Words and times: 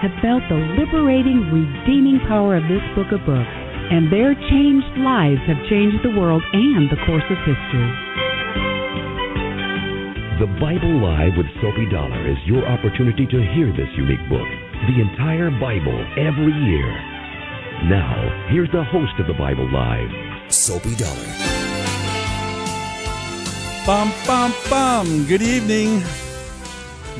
have 0.00 0.16
felt 0.24 0.40
the 0.48 0.56
liberating, 0.80 1.44
redeeming 1.52 2.20
power 2.24 2.56
of 2.56 2.64
this 2.64 2.80
book 2.96 3.12
of 3.12 3.20
books, 3.28 3.56
and 3.92 4.08
their 4.08 4.32
changed 4.48 4.96
lives 5.04 5.40
have 5.44 5.60
changed 5.68 6.00
the 6.00 6.16
world 6.16 6.40
and 6.52 6.88
the 6.88 7.00
course 7.04 7.26
of 7.28 7.36
history. 7.44 7.90
The 10.40 10.48
Bible 10.56 11.04
Live 11.04 11.36
with 11.36 11.52
Soapy 11.60 11.84
Dollar 11.92 12.16
is 12.32 12.40
your 12.46 12.64
opportunity 12.64 13.26
to 13.28 13.44
hear 13.52 13.68
this 13.76 13.92
unique 13.92 14.24
book, 14.32 14.48
the 14.88 15.04
entire 15.04 15.52
Bible, 15.60 16.00
every 16.16 16.56
year. 16.64 16.88
Now, 17.84 18.48
here's 18.48 18.72
the 18.72 18.84
host 18.84 19.12
of 19.20 19.26
the 19.26 19.36
Bible 19.36 19.68
Live, 19.68 20.08
Soapy 20.48 20.96
Dollar. 20.96 21.28
Bum, 23.84 24.12
bum, 24.26 24.54
bum. 24.70 25.26
Good 25.26 25.42
evening. 25.42 26.29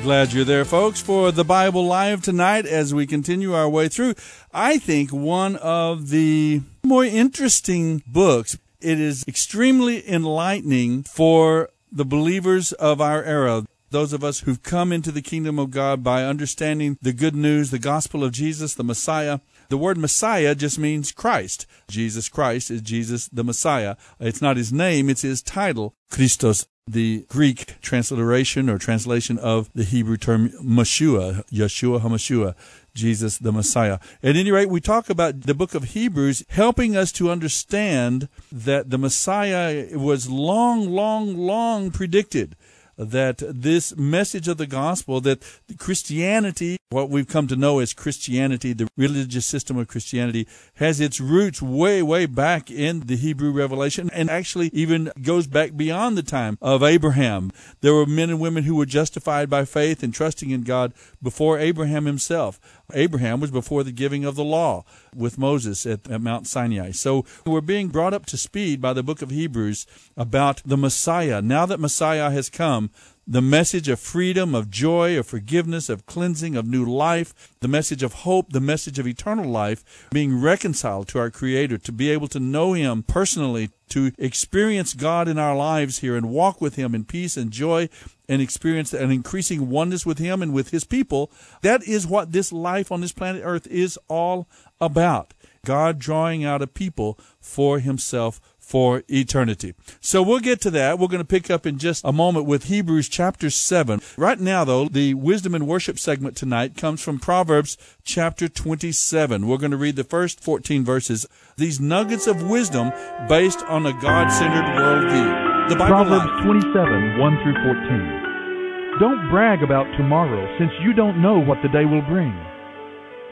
Glad 0.02 0.32
you're 0.32 0.44
there, 0.44 0.64
folks, 0.64 1.02
for 1.02 1.30
the 1.30 1.44
Bible 1.44 1.84
Live 1.84 2.22
tonight 2.22 2.64
as 2.64 2.94
we 2.94 3.06
continue 3.06 3.52
our 3.52 3.68
way 3.68 3.86
through. 3.86 4.14
I 4.50 4.78
think 4.78 5.12
one 5.12 5.56
of 5.56 6.08
the 6.08 6.62
more 6.82 7.04
interesting 7.04 8.02
books. 8.06 8.56
It 8.80 8.98
is 8.98 9.24
extremely 9.28 10.08
enlightening 10.10 11.02
for 11.02 11.68
the 11.92 12.06
believers 12.06 12.72
of 12.72 13.02
our 13.02 13.22
era. 13.22 13.66
Those 13.90 14.14
of 14.14 14.24
us 14.24 14.40
who've 14.40 14.62
come 14.62 14.90
into 14.90 15.12
the 15.12 15.20
kingdom 15.20 15.58
of 15.58 15.70
God 15.70 16.02
by 16.02 16.24
understanding 16.24 16.96
the 17.02 17.12
good 17.12 17.36
news, 17.36 17.70
the 17.70 17.78
gospel 17.78 18.24
of 18.24 18.32
Jesus, 18.32 18.74
the 18.74 18.82
Messiah. 18.82 19.40
The 19.70 19.78
word 19.78 19.98
Messiah 19.98 20.56
just 20.56 20.80
means 20.80 21.12
Christ. 21.12 21.64
Jesus 21.88 22.28
Christ 22.28 22.72
is 22.72 22.82
Jesus 22.82 23.28
the 23.28 23.44
Messiah. 23.44 23.94
It's 24.18 24.42
not 24.42 24.56
his 24.56 24.72
name, 24.72 25.08
it's 25.08 25.22
his 25.22 25.42
title, 25.42 25.94
Christos 26.10 26.66
the 26.88 27.24
Greek 27.28 27.80
transliteration 27.80 28.68
or 28.68 28.76
translation 28.76 29.38
of 29.38 29.70
the 29.74 29.84
Hebrew 29.84 30.16
term 30.16 30.52
Meshua, 30.60 31.44
Yeshua 31.52 32.00
HaMashua, 32.00 32.56
Jesus 32.94 33.38
the 33.38 33.52
Messiah. 33.52 34.00
At 34.24 34.34
any 34.34 34.50
rate, 34.50 34.68
we 34.68 34.80
talk 34.80 35.08
about 35.08 35.42
the 35.42 35.54
book 35.54 35.76
of 35.76 35.84
Hebrews 35.84 36.44
helping 36.48 36.96
us 36.96 37.12
to 37.12 37.30
understand 37.30 38.28
that 38.50 38.90
the 38.90 38.98
Messiah 38.98 39.86
was 39.92 40.28
long, 40.28 40.90
long, 40.90 41.36
long 41.36 41.92
predicted 41.92 42.56
that 43.00 43.38
this 43.38 43.96
message 43.96 44.46
of 44.46 44.58
the 44.58 44.66
gospel, 44.66 45.20
that 45.22 45.42
Christianity, 45.78 46.76
what 46.90 47.08
we've 47.08 47.26
come 47.26 47.46
to 47.46 47.56
know 47.56 47.78
as 47.78 47.94
Christianity, 47.94 48.74
the 48.74 48.88
religious 48.96 49.46
system 49.46 49.78
of 49.78 49.88
Christianity, 49.88 50.46
has 50.74 51.00
its 51.00 51.20
roots 51.20 51.62
way, 51.62 52.02
way 52.02 52.26
back 52.26 52.70
in 52.70 53.00
the 53.00 53.16
Hebrew 53.16 53.52
revelation 53.52 54.10
and 54.12 54.28
actually 54.28 54.68
even 54.74 55.10
goes 55.22 55.46
back 55.46 55.76
beyond 55.76 56.18
the 56.18 56.22
time 56.22 56.58
of 56.60 56.82
Abraham. 56.82 57.50
There 57.80 57.94
were 57.94 58.06
men 58.06 58.28
and 58.28 58.40
women 58.40 58.64
who 58.64 58.76
were 58.76 58.86
justified 58.86 59.48
by 59.48 59.64
faith 59.64 60.02
and 60.02 60.12
trusting 60.12 60.50
in 60.50 60.62
God 60.62 60.92
before 61.22 61.58
Abraham 61.58 62.04
himself. 62.04 62.60
Abraham 62.92 63.40
was 63.40 63.50
before 63.50 63.84
the 63.84 63.92
giving 63.92 64.24
of 64.24 64.36
the 64.36 64.44
law 64.44 64.84
with 65.14 65.38
Moses 65.38 65.86
at, 65.86 66.10
at, 66.10 66.20
Mount 66.20 66.46
Sinai. 66.46 66.90
So 66.90 67.24
we're 67.46 67.60
being 67.60 67.88
brought 67.88 68.14
up 68.14 68.26
to 68.26 68.36
speed 68.36 68.80
by 68.80 68.92
the 68.92 69.02
book 69.02 69.22
of 69.22 69.30
Hebrews 69.30 69.86
about 70.16 70.62
the 70.64 70.76
Messiah. 70.76 71.40
Now 71.40 71.66
that 71.66 71.80
Messiah 71.80 72.30
has 72.30 72.50
come, 72.50 72.89
the 73.30 73.40
message 73.40 73.88
of 73.88 74.00
freedom, 74.00 74.56
of 74.56 74.72
joy, 74.72 75.16
of 75.16 75.24
forgiveness, 75.24 75.88
of 75.88 76.04
cleansing, 76.04 76.56
of 76.56 76.66
new 76.66 76.84
life, 76.84 77.54
the 77.60 77.68
message 77.68 78.02
of 78.02 78.12
hope, 78.12 78.52
the 78.52 78.60
message 78.60 78.98
of 78.98 79.06
eternal 79.06 79.48
life, 79.48 80.08
being 80.10 80.40
reconciled 80.40 81.06
to 81.06 81.20
our 81.20 81.30
Creator, 81.30 81.78
to 81.78 81.92
be 81.92 82.10
able 82.10 82.26
to 82.26 82.40
know 82.40 82.72
Him 82.72 83.04
personally, 83.04 83.70
to 83.90 84.10
experience 84.18 84.94
God 84.94 85.28
in 85.28 85.38
our 85.38 85.54
lives 85.54 85.98
here 85.98 86.16
and 86.16 86.28
walk 86.28 86.60
with 86.60 86.74
Him 86.74 86.92
in 86.92 87.04
peace 87.04 87.36
and 87.36 87.52
joy 87.52 87.88
and 88.28 88.42
experience 88.42 88.92
an 88.92 89.12
increasing 89.12 89.70
oneness 89.70 90.04
with 90.04 90.18
Him 90.18 90.42
and 90.42 90.52
with 90.52 90.70
His 90.70 90.82
people. 90.82 91.30
That 91.62 91.86
is 91.86 92.08
what 92.08 92.32
this 92.32 92.52
life 92.52 92.90
on 92.90 93.00
this 93.00 93.12
planet 93.12 93.42
Earth 93.44 93.68
is 93.68 93.96
all 94.08 94.48
about. 94.80 95.34
God 95.64 96.00
drawing 96.00 96.44
out 96.44 96.62
a 96.62 96.66
people 96.66 97.16
for 97.38 97.78
Himself 97.78 98.40
for 98.70 99.02
eternity. 99.08 99.74
So 100.00 100.22
we'll 100.22 100.38
get 100.38 100.60
to 100.60 100.70
that. 100.70 101.00
We're 101.00 101.08
going 101.08 101.18
to 101.18 101.24
pick 101.24 101.50
up 101.50 101.66
in 101.66 101.76
just 101.76 102.04
a 102.04 102.12
moment 102.12 102.46
with 102.46 102.66
Hebrews 102.66 103.08
chapter 103.08 103.50
7. 103.50 104.00
Right 104.16 104.38
now, 104.38 104.62
though, 104.62 104.86
the 104.86 105.14
wisdom 105.14 105.56
and 105.56 105.66
worship 105.66 105.98
segment 105.98 106.36
tonight 106.36 106.76
comes 106.76 107.02
from 107.02 107.18
Proverbs 107.18 107.76
chapter 108.04 108.48
27. 108.48 109.48
We're 109.48 109.56
going 109.56 109.72
to 109.72 109.76
read 109.76 109.96
the 109.96 110.04
first 110.04 110.40
14 110.40 110.84
verses. 110.84 111.26
These 111.56 111.80
nuggets 111.80 112.28
of 112.28 112.48
wisdom 112.48 112.92
based 113.28 113.60
on 113.64 113.86
a 113.86 113.92
God-centered 113.92 114.78
worldview. 114.78 115.68
The 115.70 115.74
Bible 115.74 116.06
Proverbs 116.06 116.44
27, 116.44 117.18
1 117.18 117.42
through 117.42 117.54
14. 117.54 118.98
Don't 119.00 119.30
brag 119.30 119.64
about 119.64 119.90
tomorrow 119.96 120.46
since 120.60 120.70
you 120.82 120.92
don't 120.92 121.20
know 121.20 121.40
what 121.40 121.58
the 121.62 121.68
day 121.70 121.86
will 121.86 122.02
bring. 122.02 122.32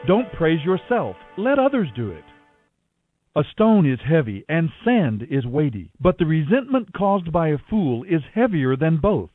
Don't 0.05 0.29
praise 0.33 0.59
yourself. 0.65 1.15
Let 1.37 1.59
others 1.59 1.87
do 1.95 2.11
it. 2.11 2.25
A 3.35 3.43
stone 3.43 3.85
is 3.85 3.99
heavy, 4.01 4.43
and 4.49 4.71
sand 4.83 5.23
is 5.29 5.45
weighty, 5.45 5.91
but 5.99 6.17
the 6.17 6.25
resentment 6.25 6.93
caused 6.93 7.31
by 7.31 7.49
a 7.49 7.59
fool 7.59 8.03
is 8.03 8.23
heavier 8.33 8.75
than 8.75 8.97
both. 8.97 9.29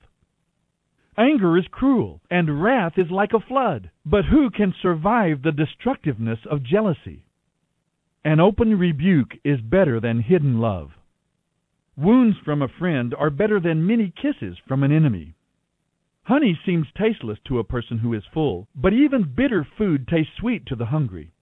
Anger 1.17 1.57
is 1.57 1.69
cruel, 1.69 2.21
and 2.29 2.61
wrath 2.61 2.99
is 2.99 3.11
like 3.13 3.33
a 3.33 3.39
flood, 3.39 3.91
but 4.05 4.25
who 4.25 4.51
can 4.51 4.75
survive 4.83 5.43
the 5.43 5.53
destructiveness 5.53 6.41
of 6.47 6.65
jealousy? 6.65 7.25
An 8.25 8.41
open 8.41 8.77
rebuke 8.79 9.37
is 9.45 9.61
better 9.61 10.01
than 10.01 10.23
hidden 10.23 10.59
love. 10.59 10.91
Wounds 11.97 12.37
from 12.39 12.63
a 12.63 12.69
friend 12.69 13.15
are 13.15 13.31
better 13.31 13.61
than 13.61 13.87
many 13.87 14.11
kisses 14.11 14.59
from 14.67 14.83
an 14.83 14.91
enemy. 14.91 15.35
Honey 16.25 16.59
seems 16.67 16.89
tasteless 16.97 17.39
to 17.45 17.61
a 17.61 17.65
person 17.65 17.99
who 17.99 18.13
is 18.13 18.25
full, 18.33 18.67
but 18.75 18.93
even 18.93 19.35
bitter 19.37 19.63
food 19.63 20.09
tastes 20.09 20.35
sweet 20.37 20.67
to 20.67 20.75
the 20.75 20.87
hungry. 20.87 21.34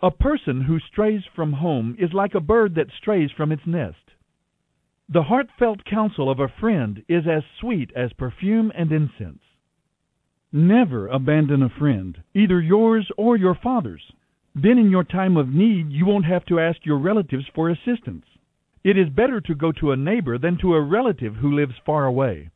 A 0.00 0.12
person 0.12 0.60
who 0.60 0.78
strays 0.78 1.24
from 1.34 1.54
home 1.54 1.96
is 1.98 2.12
like 2.12 2.36
a 2.36 2.40
bird 2.40 2.76
that 2.76 2.92
strays 2.92 3.32
from 3.32 3.50
its 3.50 3.66
nest. 3.66 4.12
The 5.08 5.24
heartfelt 5.24 5.84
counsel 5.84 6.30
of 6.30 6.38
a 6.38 6.46
friend 6.46 7.02
is 7.08 7.26
as 7.26 7.42
sweet 7.58 7.90
as 7.96 8.12
perfume 8.12 8.70
and 8.76 8.92
incense. 8.92 9.42
Never 10.52 11.08
abandon 11.08 11.64
a 11.64 11.68
friend, 11.68 12.22
either 12.32 12.60
yours 12.60 13.10
or 13.16 13.36
your 13.36 13.56
father's. 13.56 14.12
Then 14.54 14.78
in 14.78 14.88
your 14.88 15.02
time 15.02 15.36
of 15.36 15.48
need 15.48 15.90
you 15.90 16.06
won't 16.06 16.26
have 16.26 16.44
to 16.46 16.60
ask 16.60 16.86
your 16.86 16.98
relatives 16.98 17.46
for 17.52 17.68
assistance. 17.68 18.26
It 18.84 18.96
is 18.96 19.08
better 19.08 19.40
to 19.40 19.54
go 19.56 19.72
to 19.72 19.90
a 19.90 19.96
neighbor 19.96 20.38
than 20.38 20.58
to 20.58 20.74
a 20.74 20.80
relative 20.80 21.34
who 21.34 21.56
lives 21.56 21.74
far 21.84 22.06
away. 22.06 22.50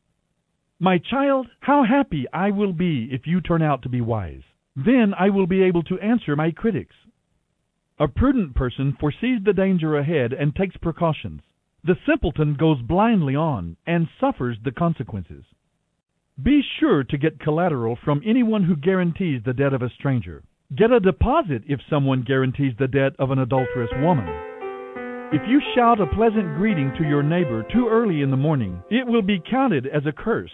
My 0.79 0.97
child, 0.97 1.47
how 1.59 1.83
happy 1.83 2.25
I 2.31 2.51
will 2.51 2.73
be 2.73 3.09
if 3.11 3.27
you 3.27 3.41
turn 3.41 3.61
out 3.61 3.81
to 3.81 3.89
be 3.89 3.99
wise. 3.99 4.43
Then 4.77 5.13
I 5.19 5.29
will 5.29 5.47
be 5.47 5.61
able 5.63 5.83
to 5.83 5.99
answer 5.99 6.37
my 6.37 6.51
critics. 6.51 6.95
A 7.99 8.07
prudent 8.07 8.55
person 8.55 8.97
foresees 8.99 9.43
the 9.43 9.53
danger 9.53 9.95
ahead 9.97 10.33
and 10.33 10.55
takes 10.55 10.75
precautions. 10.77 11.41
The 11.83 11.97
simpleton 12.07 12.55
goes 12.55 12.81
blindly 12.81 13.35
on 13.35 13.77
and 13.85 14.07
suffers 14.19 14.57
the 14.63 14.71
consequences. 14.71 15.43
Be 16.41 16.63
sure 16.79 17.03
to 17.03 17.17
get 17.17 17.39
collateral 17.39 17.95
from 18.03 18.23
anyone 18.25 18.63
who 18.63 18.75
guarantees 18.75 19.43
the 19.43 19.53
debt 19.53 19.73
of 19.73 19.83
a 19.83 19.91
stranger. 19.91 20.41
Get 20.75 20.91
a 20.91 20.99
deposit 20.99 21.61
if 21.67 21.79
someone 21.87 22.23
guarantees 22.23 22.73
the 22.79 22.87
debt 22.87 23.13
of 23.19 23.29
an 23.29 23.37
adulterous 23.37 23.91
woman. 24.01 24.27
If 25.31 25.43
you 25.47 25.61
shout 25.75 26.01
a 26.01 26.07
pleasant 26.07 26.57
greeting 26.57 26.91
to 26.97 27.03
your 27.03 27.21
neighbor 27.21 27.63
too 27.71 27.87
early 27.89 28.23
in 28.23 28.31
the 28.31 28.37
morning, 28.37 28.81
it 28.89 29.05
will 29.05 29.21
be 29.21 29.39
counted 29.49 29.85
as 29.85 30.07
a 30.07 30.11
curse. 30.11 30.53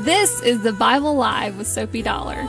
This 0.04 0.42
is 0.42 0.62
the 0.62 0.72
Bible 0.72 1.14
Live 1.14 1.56
with 1.56 1.68
Soapy 1.68 2.02
Dollar. 2.02 2.48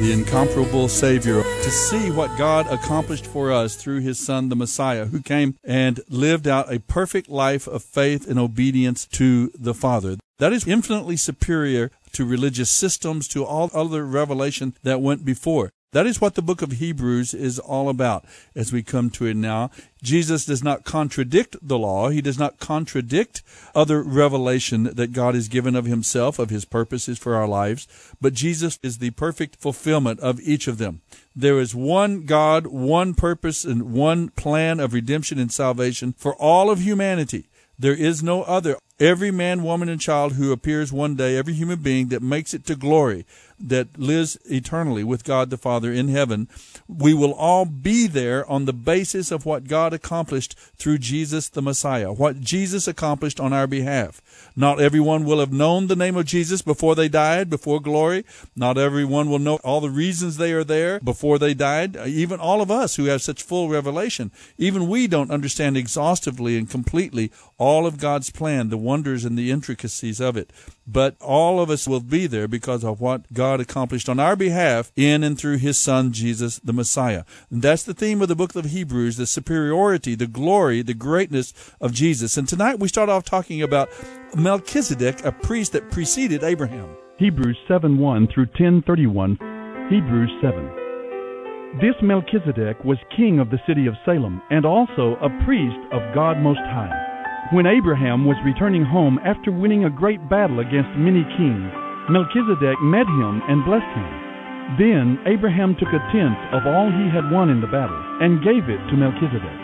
The 0.00 0.12
incomparable 0.12 0.88
Savior, 0.88 1.42
to 1.42 1.70
see 1.70 2.10
what 2.10 2.38
God 2.38 2.66
accomplished 2.68 3.26
for 3.26 3.52
us 3.52 3.76
through 3.76 4.00
His 4.00 4.18
Son, 4.18 4.48
the 4.48 4.56
Messiah, 4.56 5.04
who 5.04 5.20
came 5.20 5.56
and 5.62 6.00
lived 6.08 6.48
out 6.48 6.72
a 6.72 6.80
perfect 6.80 7.28
life 7.28 7.66
of 7.66 7.82
faith 7.82 8.26
and 8.26 8.38
obedience 8.38 9.04
to 9.08 9.52
the 9.54 9.74
Father. 9.74 10.16
That 10.38 10.54
is 10.54 10.66
infinitely 10.66 11.18
superior 11.18 11.90
to 12.12 12.24
religious 12.24 12.70
systems, 12.70 13.28
to 13.28 13.44
all 13.44 13.68
other 13.74 14.06
revelation 14.06 14.74
that 14.82 15.02
went 15.02 15.22
before. 15.22 15.70
That 15.92 16.06
is 16.06 16.20
what 16.20 16.36
the 16.36 16.42
book 16.42 16.62
of 16.62 16.72
Hebrews 16.72 17.34
is 17.34 17.58
all 17.58 17.88
about 17.88 18.24
as 18.54 18.72
we 18.72 18.80
come 18.82 19.10
to 19.10 19.26
it 19.26 19.36
now. 19.36 19.72
Jesus 20.02 20.44
does 20.44 20.62
not 20.62 20.84
contradict 20.84 21.56
the 21.60 21.78
law. 21.78 22.10
He 22.10 22.20
does 22.20 22.38
not 22.38 22.60
contradict 22.60 23.42
other 23.74 24.00
revelation 24.00 24.84
that 24.84 25.12
God 25.12 25.34
has 25.34 25.48
given 25.48 25.74
of 25.74 25.86
himself, 25.86 26.38
of 26.38 26.48
his 26.48 26.64
purposes 26.64 27.18
for 27.18 27.34
our 27.34 27.48
lives, 27.48 27.88
but 28.20 28.34
Jesus 28.34 28.78
is 28.84 28.98
the 28.98 29.10
perfect 29.10 29.56
fulfillment 29.56 30.20
of 30.20 30.40
each 30.40 30.68
of 30.68 30.78
them. 30.78 31.00
There 31.34 31.58
is 31.58 31.74
one 31.74 32.24
God, 32.24 32.68
one 32.68 33.14
purpose, 33.14 33.64
and 33.64 33.92
one 33.92 34.28
plan 34.28 34.78
of 34.78 34.94
redemption 34.94 35.40
and 35.40 35.50
salvation 35.50 36.14
for 36.16 36.36
all 36.36 36.70
of 36.70 36.80
humanity. 36.80 37.48
There 37.80 37.94
is 37.94 38.22
no 38.22 38.42
other. 38.42 38.76
Every 39.00 39.30
man, 39.30 39.62
woman, 39.62 39.88
and 39.88 39.98
child 39.98 40.34
who 40.34 40.52
appears 40.52 40.92
one 40.92 41.16
day, 41.16 41.38
every 41.38 41.54
human 41.54 41.78
being 41.78 42.08
that 42.08 42.20
makes 42.20 42.52
it 42.52 42.66
to 42.66 42.76
glory, 42.76 43.24
that 43.60 43.98
lives 43.98 44.38
eternally 44.46 45.04
with 45.04 45.24
God 45.24 45.50
the 45.50 45.58
Father 45.58 45.92
in 45.92 46.08
heaven, 46.08 46.48
we 46.88 47.12
will 47.14 47.32
all 47.34 47.64
be 47.64 48.06
there 48.06 48.48
on 48.50 48.64
the 48.64 48.72
basis 48.72 49.30
of 49.30 49.44
what 49.44 49.68
God 49.68 49.92
accomplished 49.92 50.56
through 50.76 50.98
Jesus 50.98 51.48
the 51.48 51.62
Messiah, 51.62 52.12
what 52.12 52.40
Jesus 52.40 52.88
accomplished 52.88 53.38
on 53.38 53.52
our 53.52 53.66
behalf. 53.66 54.22
Not 54.56 54.80
everyone 54.80 55.24
will 55.24 55.40
have 55.40 55.52
known 55.52 55.86
the 55.86 55.96
name 55.96 56.16
of 56.16 56.26
Jesus 56.26 56.62
before 56.62 56.94
they 56.94 57.08
died, 57.08 57.50
before 57.50 57.80
glory. 57.80 58.24
Not 58.56 58.78
everyone 58.78 59.30
will 59.30 59.38
know 59.38 59.56
all 59.56 59.80
the 59.80 59.90
reasons 59.90 60.36
they 60.36 60.52
are 60.52 60.64
there 60.64 61.00
before 61.00 61.38
they 61.38 61.54
died. 61.54 61.96
Even 61.96 62.40
all 62.40 62.60
of 62.60 62.70
us 62.70 62.96
who 62.96 63.04
have 63.04 63.22
such 63.22 63.42
full 63.42 63.68
revelation, 63.68 64.30
even 64.58 64.88
we 64.88 65.06
don't 65.06 65.30
understand 65.30 65.76
exhaustively 65.76 66.56
and 66.56 66.68
completely 66.68 67.30
all 67.58 67.86
of 67.86 67.98
God's 67.98 68.30
plan, 68.30 68.70
the 68.70 68.78
wonders 68.78 69.24
and 69.24 69.38
the 69.38 69.50
intricacies 69.50 70.20
of 70.20 70.36
it. 70.36 70.50
But 70.86 71.16
all 71.20 71.60
of 71.60 71.70
us 71.70 71.86
will 71.86 72.00
be 72.00 72.26
there 72.26 72.48
because 72.48 72.82
of 72.82 73.00
what 73.00 73.32
God 73.50 73.60
accomplished 73.60 74.08
on 74.08 74.20
our 74.20 74.36
behalf 74.36 74.92
in 74.94 75.24
and 75.24 75.36
through 75.36 75.56
His 75.56 75.76
Son, 75.76 76.12
Jesus 76.12 76.60
the 76.60 76.72
Messiah. 76.72 77.24
And 77.50 77.62
that's 77.62 77.82
the 77.82 77.94
theme 77.94 78.22
of 78.22 78.28
the 78.28 78.36
book 78.36 78.54
of 78.54 78.66
Hebrews, 78.66 79.16
the 79.16 79.26
superiority, 79.26 80.14
the 80.14 80.28
glory, 80.28 80.82
the 80.82 80.94
greatness 80.94 81.52
of 81.80 81.92
Jesus. 81.92 82.36
And 82.36 82.46
tonight 82.46 82.78
we 82.78 82.86
start 82.86 83.08
off 83.08 83.24
talking 83.24 83.60
about 83.60 83.88
Melchizedek, 84.36 85.24
a 85.24 85.32
priest 85.32 85.72
that 85.72 85.90
preceded 85.90 86.44
Abraham. 86.44 86.90
Hebrews 87.18 87.58
7 87.66 87.98
1 87.98 88.28
through 88.32 88.46
1031. 88.54 89.32
Hebrews 89.90 90.30
7. 90.40 91.80
This 91.80 91.98
Melchizedek 92.00 92.84
was 92.84 92.98
king 93.16 93.40
of 93.40 93.50
the 93.50 93.58
city 93.66 93.88
of 93.88 93.94
Salem 94.06 94.40
and 94.50 94.64
also 94.64 95.16
a 95.18 95.44
priest 95.44 95.80
of 95.90 96.14
God 96.14 96.38
Most 96.38 96.62
High. 96.70 96.94
When 97.50 97.66
Abraham 97.66 98.26
was 98.26 98.36
returning 98.44 98.84
home 98.84 99.18
after 99.26 99.50
winning 99.50 99.86
a 99.86 99.90
great 99.90 100.22
battle 100.30 100.60
against 100.60 100.94
many 100.94 101.26
kings, 101.36 101.79
Melchizedek 102.10 102.74
met 102.82 103.06
him 103.06 103.38
and 103.46 103.62
blessed 103.64 103.86
him. 103.94 104.10
Then 104.78 105.18
Abraham 105.30 105.78
took 105.78 105.94
a 105.94 106.02
tenth 106.10 106.38
of 106.50 106.66
all 106.66 106.90
he 106.90 107.06
had 107.06 107.30
won 107.30 107.50
in 107.50 107.62
the 107.62 107.70
battle 107.70 108.02
and 108.18 108.42
gave 108.42 108.66
it 108.66 108.82
to 108.90 108.98
Melchizedek. 108.98 109.58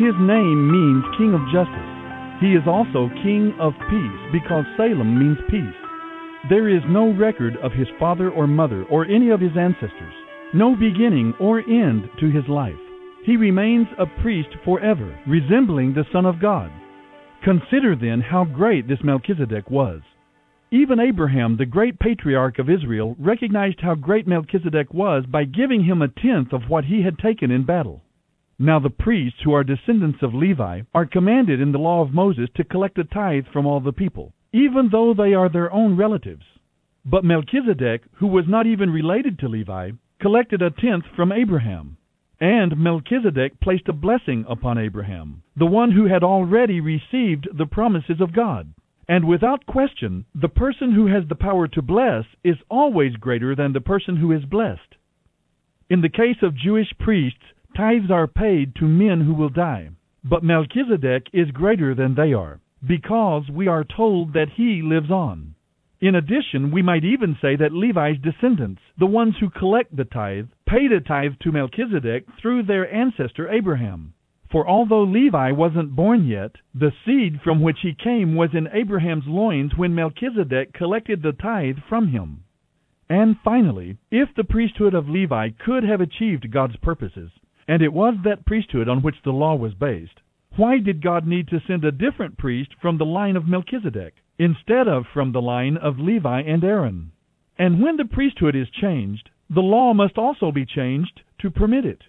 His 0.00 0.16
name 0.16 0.60
means 0.72 1.04
King 1.20 1.36
of 1.36 1.44
Justice. 1.52 1.92
He 2.40 2.56
is 2.56 2.64
also 2.64 3.12
King 3.20 3.52
of 3.60 3.76
Peace 3.92 4.20
because 4.32 4.64
Salem 4.76 5.12
means 5.12 5.38
peace. 5.52 5.80
There 6.48 6.68
is 6.68 6.82
no 6.88 7.12
record 7.12 7.56
of 7.62 7.72
his 7.72 7.88
father 8.00 8.30
or 8.30 8.46
mother 8.46 8.84
or 8.84 9.04
any 9.04 9.30
of 9.30 9.40
his 9.40 9.56
ancestors, 9.56 10.12
no 10.52 10.74
beginning 10.74 11.34
or 11.38 11.60
end 11.60 12.08
to 12.20 12.30
his 12.30 12.48
life. 12.48 12.80
He 13.24 13.36
remains 13.36 13.86
a 13.98 14.06
priest 14.20 14.50
forever, 14.64 15.18
resembling 15.26 15.94
the 15.94 16.04
Son 16.12 16.26
of 16.26 16.40
God. 16.40 16.70
Consider 17.44 17.96
then 17.96 18.20
how 18.20 18.44
great 18.44 18.88
this 18.88 19.04
Melchizedek 19.04 19.70
was. 19.70 20.00
Even 20.70 20.98
Abraham, 20.98 21.56
the 21.56 21.66
great 21.66 21.98
patriarch 21.98 22.58
of 22.58 22.70
Israel, 22.70 23.14
recognized 23.18 23.80
how 23.80 23.94
great 23.94 24.26
Melchizedek 24.26 24.92
was 24.92 25.24
by 25.26 25.44
giving 25.44 25.84
him 25.84 26.02
a 26.02 26.08
tenth 26.08 26.52
of 26.52 26.68
what 26.68 26.86
he 26.86 27.02
had 27.02 27.18
taken 27.18 27.50
in 27.50 27.64
battle. 27.64 28.02
Now 28.58 28.78
the 28.78 28.90
priests, 28.90 29.40
who 29.42 29.52
are 29.52 29.64
descendants 29.64 30.22
of 30.22 30.32
Levi, 30.34 30.82
are 30.94 31.06
commanded 31.06 31.60
in 31.60 31.72
the 31.72 31.78
law 31.78 32.02
of 32.02 32.14
Moses 32.14 32.48
to 32.54 32.64
collect 32.64 32.98
a 32.98 33.04
tithe 33.04 33.46
from 33.52 33.66
all 33.66 33.80
the 33.80 33.92
people, 33.92 34.32
even 34.52 34.88
though 34.90 35.12
they 35.12 35.34
are 35.34 35.48
their 35.48 35.72
own 35.72 35.96
relatives. 35.96 36.44
But 37.04 37.24
Melchizedek, 37.24 38.02
who 38.14 38.28
was 38.28 38.46
not 38.48 38.66
even 38.66 38.90
related 38.90 39.38
to 39.40 39.48
Levi, 39.48 39.90
collected 40.20 40.62
a 40.62 40.70
tenth 40.70 41.04
from 41.14 41.32
Abraham. 41.32 41.96
And 42.40 42.76
Melchizedek 42.78 43.60
placed 43.60 43.88
a 43.88 43.92
blessing 43.92 44.44
upon 44.48 44.78
Abraham, 44.78 45.42
the 45.56 45.66
one 45.66 45.90
who 45.92 46.06
had 46.06 46.24
already 46.24 46.80
received 46.80 47.48
the 47.52 47.66
promises 47.66 48.20
of 48.20 48.32
God. 48.32 48.72
And 49.08 49.28
without 49.28 49.66
question, 49.66 50.24
the 50.34 50.48
person 50.48 50.92
who 50.92 51.06
has 51.08 51.24
the 51.28 51.34
power 51.34 51.68
to 51.68 51.82
bless 51.82 52.24
is 52.42 52.56
always 52.70 53.16
greater 53.16 53.54
than 53.54 53.72
the 53.72 53.80
person 53.80 54.16
who 54.16 54.32
is 54.32 54.44
blessed. 54.44 54.96
In 55.90 56.00
the 56.00 56.08
case 56.08 56.38
of 56.42 56.56
Jewish 56.56 56.88
priests, 56.98 57.44
tithes 57.76 58.10
are 58.10 58.26
paid 58.26 58.74
to 58.76 58.84
men 58.86 59.20
who 59.20 59.34
will 59.34 59.50
die. 59.50 59.90
But 60.24 60.42
Melchizedek 60.42 61.26
is 61.34 61.50
greater 61.50 61.94
than 61.94 62.14
they 62.14 62.32
are, 62.32 62.60
because 62.86 63.50
we 63.50 63.68
are 63.68 63.84
told 63.84 64.32
that 64.32 64.48
he 64.56 64.80
lives 64.82 65.10
on. 65.10 65.54
In 66.00 66.14
addition, 66.14 66.70
we 66.70 66.80
might 66.80 67.04
even 67.04 67.36
say 67.42 67.56
that 67.56 67.72
Levi's 67.72 68.18
descendants, 68.22 68.80
the 68.98 69.06
ones 69.06 69.34
who 69.38 69.50
collect 69.50 69.94
the 69.94 70.04
tithe, 70.04 70.46
paid 70.66 70.92
a 70.92 71.00
tithe 71.00 71.32
to 71.42 71.52
Melchizedek 71.52 72.24
through 72.40 72.62
their 72.62 72.90
ancestor 72.92 73.50
Abraham. 73.50 74.13
For 74.54 74.68
although 74.68 75.02
Levi 75.02 75.50
wasn't 75.50 75.96
born 75.96 76.28
yet, 76.28 76.52
the 76.72 76.92
seed 77.04 77.40
from 77.42 77.60
which 77.60 77.80
he 77.82 77.92
came 77.92 78.36
was 78.36 78.54
in 78.54 78.68
Abraham's 78.72 79.26
loins 79.26 79.76
when 79.76 79.96
Melchizedek 79.96 80.72
collected 80.72 81.22
the 81.22 81.32
tithe 81.32 81.78
from 81.88 82.06
him. 82.06 82.44
And 83.08 83.36
finally, 83.42 83.96
if 84.12 84.32
the 84.36 84.44
priesthood 84.44 84.94
of 84.94 85.08
Levi 85.08 85.48
could 85.58 85.82
have 85.82 86.00
achieved 86.00 86.52
God's 86.52 86.76
purposes, 86.76 87.32
and 87.66 87.82
it 87.82 87.92
was 87.92 88.14
that 88.22 88.46
priesthood 88.46 88.88
on 88.88 89.02
which 89.02 89.16
the 89.24 89.32
law 89.32 89.56
was 89.56 89.74
based, 89.74 90.20
why 90.54 90.78
did 90.78 91.02
God 91.02 91.26
need 91.26 91.48
to 91.48 91.60
send 91.66 91.84
a 91.84 91.90
different 91.90 92.38
priest 92.38 92.76
from 92.80 92.96
the 92.96 93.04
line 93.04 93.34
of 93.34 93.48
Melchizedek, 93.48 94.14
instead 94.38 94.86
of 94.86 95.06
from 95.12 95.32
the 95.32 95.42
line 95.42 95.76
of 95.78 95.98
Levi 95.98 96.42
and 96.42 96.62
Aaron? 96.62 97.10
And 97.58 97.82
when 97.82 97.96
the 97.96 98.04
priesthood 98.04 98.54
is 98.54 98.70
changed, 98.70 99.30
the 99.50 99.62
law 99.62 99.92
must 99.94 100.16
also 100.16 100.52
be 100.52 100.64
changed 100.64 101.22
to 101.40 101.50
permit 101.50 101.84
it. 101.84 102.04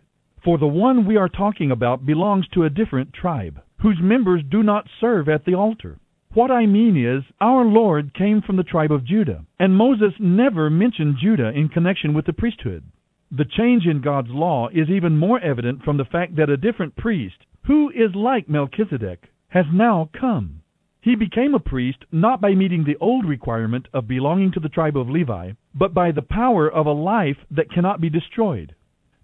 For 0.46 0.60
the 0.60 0.68
one 0.68 1.08
we 1.08 1.18
are 1.18 1.28
talking 1.28 1.72
about 1.72 2.06
belongs 2.06 2.48
to 2.50 2.66
a 2.66 2.70
different 2.70 3.12
tribe, 3.14 3.60
whose 3.82 3.98
members 4.00 4.44
do 4.48 4.62
not 4.62 4.88
serve 5.02 5.28
at 5.28 5.44
the 5.44 5.56
altar. 5.56 5.98
What 6.36 6.52
I 6.52 6.68
mean 6.68 6.96
is, 6.96 7.24
our 7.42 7.66
Lord 7.66 8.14
came 8.14 8.44
from 8.44 8.56
the 8.56 8.62
tribe 8.62 8.92
of 8.92 9.06
Judah, 9.06 9.44
and 9.58 9.76
Moses 9.76 10.14
never 10.20 10.70
mentioned 10.70 11.18
Judah 11.20 11.50
in 11.50 11.68
connection 11.70 12.14
with 12.14 12.28
the 12.28 12.34
priesthood. 12.34 12.84
The 13.32 13.46
change 13.58 13.88
in 13.88 14.02
God's 14.02 14.30
law 14.30 14.70
is 14.70 14.88
even 14.88 15.18
more 15.18 15.40
evident 15.40 15.82
from 15.82 15.98
the 15.98 16.06
fact 16.06 16.36
that 16.36 16.52
a 16.52 16.58
different 16.58 16.96
priest, 16.96 17.38
who 17.64 17.90
is 17.90 18.14
like 18.14 18.48
Melchizedek, 18.48 19.24
has 19.48 19.66
now 19.74 20.12
come. 20.14 20.62
He 21.02 21.16
became 21.16 21.56
a 21.56 21.60
priest 21.60 22.06
not 22.12 22.40
by 22.40 22.54
meeting 22.54 22.84
the 22.84 22.98
old 23.02 23.26
requirement 23.26 23.88
of 23.96 24.08
belonging 24.08 24.52
to 24.52 24.60
the 24.60 24.70
tribe 24.70 24.96
of 24.96 25.10
Levi, 25.10 25.54
but 25.74 25.96
by 25.96 26.12
the 26.12 26.22
power 26.22 26.72
of 26.72 26.86
a 26.86 26.92
life 26.92 27.38
that 27.50 27.72
cannot 27.72 28.00
be 28.00 28.12
destroyed. 28.12 28.76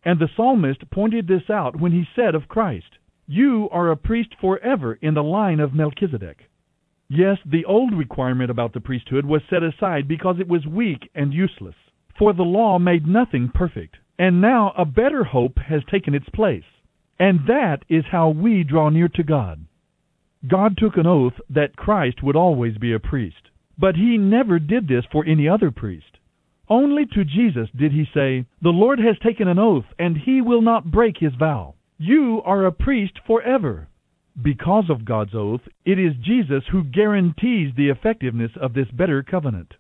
And 0.03 0.20
the 0.20 0.29
psalmist 0.36 0.89
pointed 0.89 1.27
this 1.27 1.50
out 1.50 1.79
when 1.79 1.91
he 1.91 2.08
said 2.15 2.34
of 2.34 2.48
Christ, 2.48 2.98
You 3.27 3.70
are 3.72 3.91
a 3.91 3.98
priest 3.98 4.36
forever 4.39 4.98
in 5.01 5.13
the 5.13 5.24
line 5.24 5.60
of 5.60 5.74
Melchizedek. 5.74 6.50
Yes, 7.08 7.38
the 7.46 7.65
old 7.65 7.93
requirement 7.93 8.50
about 8.50 8.74
the 8.74 8.79
priesthood 8.79 9.25
was 9.25 9.41
set 9.50 9.63
aside 9.63 10.08
because 10.08 10.39
it 10.39 10.48
was 10.48 10.65
weak 10.65 11.10
and 11.13 11.34
useless, 11.34 11.75
for 12.17 12.34
the 12.34 12.43
law 12.43 12.79
made 12.79 13.05
nothing 13.05 13.50
perfect. 13.53 13.98
And 14.17 14.41
now 14.41 14.74
a 14.77 14.86
better 14.86 15.24
hope 15.24 15.58
has 15.60 15.81
taken 15.91 16.15
its 16.15 16.29
place. 16.29 16.63
And 17.20 17.41
that 17.48 17.84
is 17.89 18.05
how 18.12 18.29
we 18.29 18.63
draw 18.63 18.89
near 18.89 19.10
to 19.10 19.24
God. 19.24 19.65
God 20.48 20.77
took 20.77 20.98
an 20.98 21.05
oath 21.05 21.34
that 21.50 21.75
Christ 21.75 22.24
would 22.24 22.36
always 22.36 22.77
be 22.77 22.93
a 22.93 23.00
priest, 23.00 23.50
but 23.77 23.96
he 23.96 24.17
never 24.17 24.58
did 24.58 24.88
this 24.88 25.05
for 25.12 25.24
any 25.25 25.48
other 25.48 25.70
priest. 25.70 26.17
Only 26.72 27.06
to 27.08 27.25
Jesus 27.25 27.68
did 27.75 27.92
he 27.92 28.06
say, 28.13 28.46
The 28.62 28.70
Lord 28.70 28.98
has 29.00 29.20
taken 29.20 29.50
an 29.50 29.60
oath, 29.60 29.84
and 30.00 30.16
he 30.16 30.40
will 30.40 30.62
not 30.62 30.90
break 30.90 31.18
his 31.18 31.34
vow. 31.36 31.75
You 31.98 32.42
are 32.46 32.66
a 32.66 32.72
priest 32.72 33.20
forever. 33.28 33.90
Because 34.42 34.90
of 34.90 35.04
God's 35.04 35.36
oath, 35.36 35.60
it 35.84 36.00
is 36.00 36.16
Jesus 36.16 36.63
who 36.72 36.86
guarantees 36.86 37.75
the 37.75 37.90
effectiveness 37.90 38.51
of 38.56 38.74
this 38.74 38.90
better 38.90 39.22
covenant. 39.22 39.74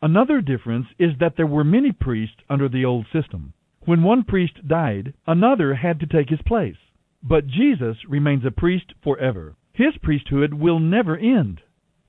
Another 0.00 0.40
difference 0.40 0.86
is 0.98 1.10
that 1.20 1.36
there 1.36 1.46
were 1.46 1.62
many 1.62 1.92
priests 1.92 2.40
under 2.48 2.70
the 2.70 2.86
old 2.86 3.04
system. 3.12 3.52
When 3.84 4.02
one 4.02 4.24
priest 4.24 4.66
died, 4.66 5.12
another 5.26 5.74
had 5.74 6.00
to 6.00 6.06
take 6.06 6.30
his 6.30 6.40
place. 6.46 6.78
But 7.22 7.48
Jesus 7.48 7.98
remains 8.08 8.46
a 8.46 8.50
priest 8.50 8.94
forever. 9.02 9.56
His 9.74 9.94
priesthood 9.98 10.54
will 10.54 10.80
never 10.80 11.18
end. 11.18 11.60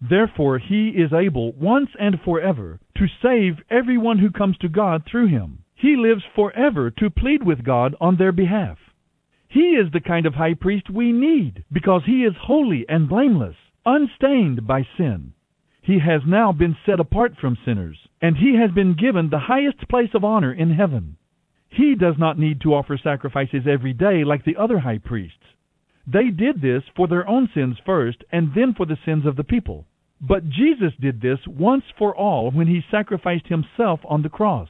Therefore, 0.02 0.58
he 0.58 0.90
is 0.90 1.14
able 1.14 1.54
once 1.54 1.90
and 2.00 2.20
forever 2.22 2.80
to 2.98 3.08
save 3.22 3.64
everyone 3.70 4.20
who 4.20 4.30
comes 4.30 4.58
to 4.60 4.70
God 4.70 5.04
through 5.06 5.28
him. 5.28 5.60
He 5.74 5.96
lives 5.96 6.24
forever 6.36 6.92
to 6.92 7.10
plead 7.10 7.44
with 7.44 7.64
God 7.64 7.96
on 8.02 8.18
their 8.18 8.32
behalf. 8.32 8.78
He 9.48 9.76
is 9.76 9.92
the 9.92 10.02
kind 10.02 10.26
of 10.26 10.36
high 10.36 10.56
priest 10.56 10.90
we 10.90 11.12
need 11.12 11.64
because 11.72 12.04
he 12.06 12.26
is 12.26 12.36
holy 12.36 12.86
and 12.90 13.08
blameless, 13.08 13.56
unstained 13.86 14.68
by 14.68 14.86
sin. 14.98 15.34
He 15.82 16.00
has 16.00 16.26
now 16.26 16.52
been 16.52 16.76
set 16.86 17.00
apart 17.00 17.38
from 17.38 17.58
sinners, 17.64 18.08
and 18.22 18.36
he 18.36 18.56
has 18.56 18.72
been 18.72 18.96
given 18.96 19.30
the 19.30 19.40
highest 19.40 19.88
place 19.88 20.14
of 20.14 20.24
honor 20.24 20.52
in 20.52 20.72
heaven. 20.72 21.18
He 21.70 21.96
does 21.96 22.18
not 22.18 22.40
need 22.40 22.60
to 22.62 22.74
offer 22.74 22.98
sacrifices 22.98 23.68
every 23.68 23.94
day 23.94 24.24
like 24.24 24.44
the 24.44 24.58
other 24.58 24.80
high 24.80 24.98
priests. 24.98 25.55
They 26.08 26.30
did 26.30 26.62
this 26.62 26.84
for 26.96 27.08
their 27.08 27.28
own 27.28 27.50
sins 27.54 27.78
first, 27.86 28.24
and 28.32 28.54
then 28.56 28.74
for 28.74 28.86
the 28.86 28.98
sins 29.06 29.26
of 29.26 29.36
the 29.36 29.44
people. 29.44 29.86
But 30.22 30.50
Jesus 30.50 30.94
did 31.00 31.22
this 31.22 31.40
once 31.48 31.84
for 31.98 32.16
all 32.16 32.52
when 32.52 32.68
he 32.68 32.82
sacrificed 32.90 33.48
himself 33.48 34.00
on 34.06 34.22
the 34.22 34.30
cross. 34.30 34.70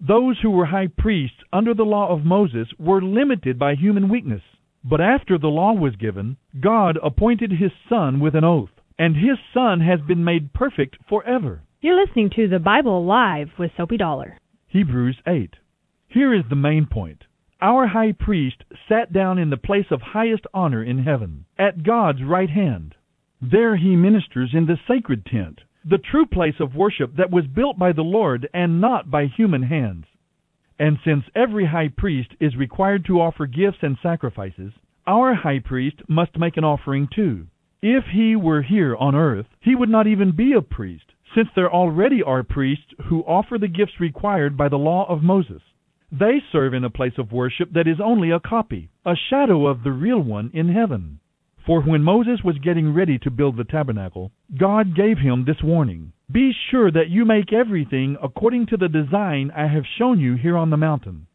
Those 0.00 0.38
who 0.40 0.50
were 0.50 0.66
high 0.66 0.88
priests 0.88 1.38
under 1.52 1.74
the 1.74 1.84
law 1.84 2.08
of 2.10 2.24
Moses 2.24 2.68
were 2.78 3.00
limited 3.00 3.58
by 3.58 3.74
human 3.74 4.08
weakness. 4.08 4.42
But 4.82 5.00
after 5.00 5.38
the 5.38 5.48
law 5.48 5.72
was 5.72 5.96
given, 5.96 6.36
God 6.60 6.98
appointed 7.02 7.52
his 7.52 7.72
Son 7.88 8.20
with 8.20 8.34
an 8.34 8.44
oath, 8.44 8.70
and 8.98 9.16
his 9.16 9.38
Son 9.54 9.80
has 9.80 10.00
been 10.00 10.24
made 10.24 10.52
perfect 10.52 10.96
forever. 11.08 11.62
You're 11.80 12.00
listening 12.04 12.30
to 12.36 12.48
the 12.48 12.58
Bible 12.58 13.04
Live 13.04 13.50
with 13.58 13.70
Soapy 13.76 13.96
Dollar. 13.96 14.38
Hebrews 14.66 15.18
8. 15.26 15.56
Here 16.08 16.34
is 16.34 16.44
the 16.48 16.56
main 16.56 16.86
point. 16.86 17.24
Our 17.60 17.86
high 17.86 18.12
priest 18.12 18.64
sat 18.88 19.12
down 19.12 19.38
in 19.38 19.50
the 19.50 19.56
place 19.56 19.86
of 19.90 20.02
highest 20.02 20.46
honor 20.52 20.82
in 20.82 20.98
heaven, 20.98 21.44
at 21.58 21.82
God's 21.82 22.22
right 22.22 22.50
hand. 22.50 22.94
There 23.40 23.76
he 23.76 23.96
ministers 23.96 24.54
in 24.54 24.66
the 24.66 24.78
sacred 24.88 25.24
tent, 25.24 25.60
the 25.84 25.98
true 25.98 26.26
place 26.26 26.60
of 26.60 26.74
worship 26.74 27.16
that 27.16 27.30
was 27.30 27.46
built 27.46 27.78
by 27.78 27.92
the 27.92 28.02
Lord 28.02 28.48
and 28.52 28.80
not 28.80 29.10
by 29.10 29.26
human 29.26 29.62
hands. 29.62 30.06
And 30.78 30.98
since 31.04 31.24
every 31.34 31.66
high 31.66 31.88
priest 31.88 32.30
is 32.40 32.56
required 32.56 33.04
to 33.06 33.20
offer 33.20 33.46
gifts 33.46 33.82
and 33.82 33.96
sacrifices, 34.02 34.72
our 35.06 35.34
high 35.34 35.60
priest 35.60 36.02
must 36.08 36.38
make 36.38 36.56
an 36.56 36.64
offering 36.64 37.06
too. 37.14 37.46
If 37.82 38.04
he 38.06 38.34
were 38.34 38.62
here 38.62 38.96
on 38.96 39.14
earth, 39.14 39.46
he 39.60 39.74
would 39.74 39.90
not 39.90 40.06
even 40.06 40.32
be 40.32 40.54
a 40.54 40.62
priest, 40.62 41.12
since 41.34 41.48
there 41.54 41.72
already 41.72 42.22
are 42.22 42.42
priests 42.42 42.94
who 43.04 43.22
offer 43.22 43.58
the 43.58 43.68
gifts 43.68 44.00
required 44.00 44.56
by 44.56 44.68
the 44.68 44.78
law 44.78 45.04
of 45.08 45.22
Moses. 45.22 45.62
They 46.16 46.40
serve 46.52 46.74
in 46.74 46.84
a 46.84 46.90
place 46.90 47.18
of 47.18 47.32
worship 47.32 47.72
that 47.72 47.88
is 47.88 47.98
only 48.00 48.30
a 48.30 48.38
copy, 48.38 48.88
a 49.04 49.16
shadow 49.16 49.66
of 49.66 49.82
the 49.82 49.90
real 49.90 50.20
one 50.20 50.48
in 50.54 50.68
heaven. 50.68 51.18
For 51.66 51.82
when 51.82 52.04
Moses 52.04 52.44
was 52.44 52.56
getting 52.58 52.94
ready 52.94 53.18
to 53.18 53.32
build 53.32 53.56
the 53.56 53.64
tabernacle, 53.64 54.30
God 54.56 54.94
gave 54.94 55.18
him 55.18 55.44
this 55.44 55.60
warning 55.60 56.12
Be 56.30 56.52
sure 56.70 56.92
that 56.92 57.08
you 57.08 57.24
make 57.24 57.52
everything 57.52 58.16
according 58.22 58.66
to 58.66 58.76
the 58.76 58.88
design 58.88 59.50
I 59.56 59.66
have 59.66 59.82
shown 59.98 60.20
you 60.20 60.34
here 60.36 60.56
on 60.56 60.70
the 60.70 60.76
mountain. 60.76 61.26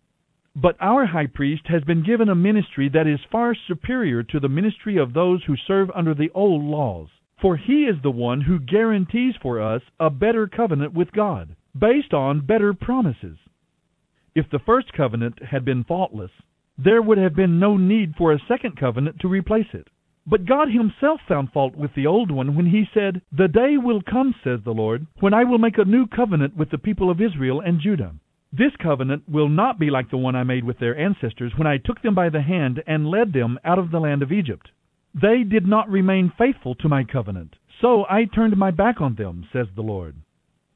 But 0.56 0.78
our 0.80 1.06
high 1.08 1.28
priest 1.28 1.68
has 1.68 1.84
been 1.84 2.02
given 2.02 2.30
a 2.30 2.36
ministry 2.36 2.88
that 2.88 3.06
is 3.06 3.20
far 3.30 3.54
superior 3.68 4.24
to 4.24 4.40
the 4.40 4.48
ministry 4.48 4.96
of 4.96 5.12
those 5.12 5.44
who 5.44 5.58
serve 5.58 5.92
under 5.94 6.14
the 6.14 6.32
old 6.34 6.64
laws. 6.64 7.10
For 7.42 7.58
he 7.58 7.84
is 7.84 8.02
the 8.02 8.12
one 8.12 8.40
who 8.40 8.60
guarantees 8.60 9.36
for 9.42 9.60
us 9.60 9.82
a 10.00 10.10
better 10.10 10.48
covenant 10.48 10.94
with 10.94 11.12
God, 11.12 11.58
based 11.78 12.14
on 12.14 12.46
better 12.46 12.74
promises. 12.74 13.40
If 14.36 14.50
the 14.50 14.60
first 14.60 14.94
covenant 14.94 15.42
had 15.44 15.66
been 15.66 15.84
faultless, 15.84 16.32
there 16.78 17.02
would 17.02 17.18
have 17.18 17.36
been 17.36 17.60
no 17.60 17.78
need 17.78 18.16
for 18.16 18.32
a 18.32 18.40
second 18.48 18.78
covenant 18.78 19.20
to 19.20 19.28
replace 19.28 19.74
it. 19.74 19.88
But 20.28 20.46
God 20.46 20.70
Himself 20.70 21.22
found 21.28 21.52
fault 21.52 21.76
with 21.76 21.94
the 21.96 22.06
old 22.06 22.30
one 22.30 22.56
when 22.56 22.68
He 22.68 22.88
said, 22.94 23.22
The 23.32 23.48
day 23.48 23.78
will 23.78 24.02
come, 24.02 24.36
says 24.44 24.60
the 24.64 24.74
Lord, 24.74 25.08
when 25.20 25.34
I 25.34 25.44
will 25.44 25.58
make 25.58 25.78
a 25.78 25.86
new 25.86 26.06
covenant 26.06 26.56
with 26.56 26.70
the 26.70 26.78
people 26.78 27.10
of 27.10 27.20
Israel 27.20 27.62
and 27.62 27.80
Judah. 27.80 28.14
This 28.52 28.76
covenant 28.78 29.28
will 29.28 29.50
not 29.50 29.80
be 29.80 29.90
like 29.90 30.10
the 30.10 30.18
one 30.18 30.36
I 30.36 30.44
made 30.44 30.64
with 30.64 30.80
their 30.80 30.98
ancestors 30.98 31.54
when 31.56 31.68
I 31.68 31.78
took 31.78 32.02
them 32.02 32.16
by 32.16 32.30
the 32.30 32.42
hand 32.42 32.84
and 32.86 33.10
led 33.10 33.34
them 33.34 33.60
out 33.64 33.80
of 33.80 33.92
the 33.92 34.00
land 34.00 34.22
of 34.22 34.32
Egypt. 34.32 34.70
They 35.14 35.44
did 35.44 35.68
not 35.68 35.90
remain 35.90 36.32
faithful 36.38 36.76
to 36.76 36.90
my 36.90 37.04
covenant, 37.04 37.56
so 37.82 38.06
I 38.10 38.26
turned 38.26 38.56
my 38.58 38.72
back 38.72 39.02
on 39.02 39.16
them, 39.16 39.48
says 39.52 39.68
the 39.76 39.82
Lord. 39.82 40.16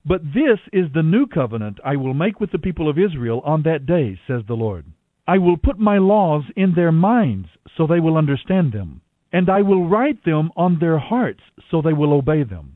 But 0.06 0.34
this 0.34 0.60
is 0.74 0.92
the 0.92 1.02
new 1.02 1.28
covenant 1.28 1.80
I 1.82 1.96
will 1.96 2.14
make 2.14 2.42
with 2.42 2.52
the 2.52 2.60
people 2.60 2.90
of 2.90 3.00
Israel 3.00 3.40
on 3.46 3.64
that 3.64 3.86
day, 3.86 4.20
says 4.28 4.44
the 4.46 4.54
Lord. 4.54 4.86
I 5.26 5.38
will 5.38 5.56
put 5.56 5.80
my 5.80 5.98
laws 5.98 6.44
in 6.58 6.74
their 6.74 6.92
minds 6.92 7.48
so 7.78 7.88
they 7.88 8.02
will 8.02 8.18
understand 8.18 8.74
them, 8.74 9.00
and 9.32 9.50
I 9.50 9.62
will 9.62 9.88
write 9.88 10.26
them 10.26 10.52
on 10.58 10.80
their 10.80 10.98
hearts 10.98 11.40
so 11.72 11.82
they 11.82 11.94
will 11.94 12.12
obey 12.12 12.44
them. 12.44 12.76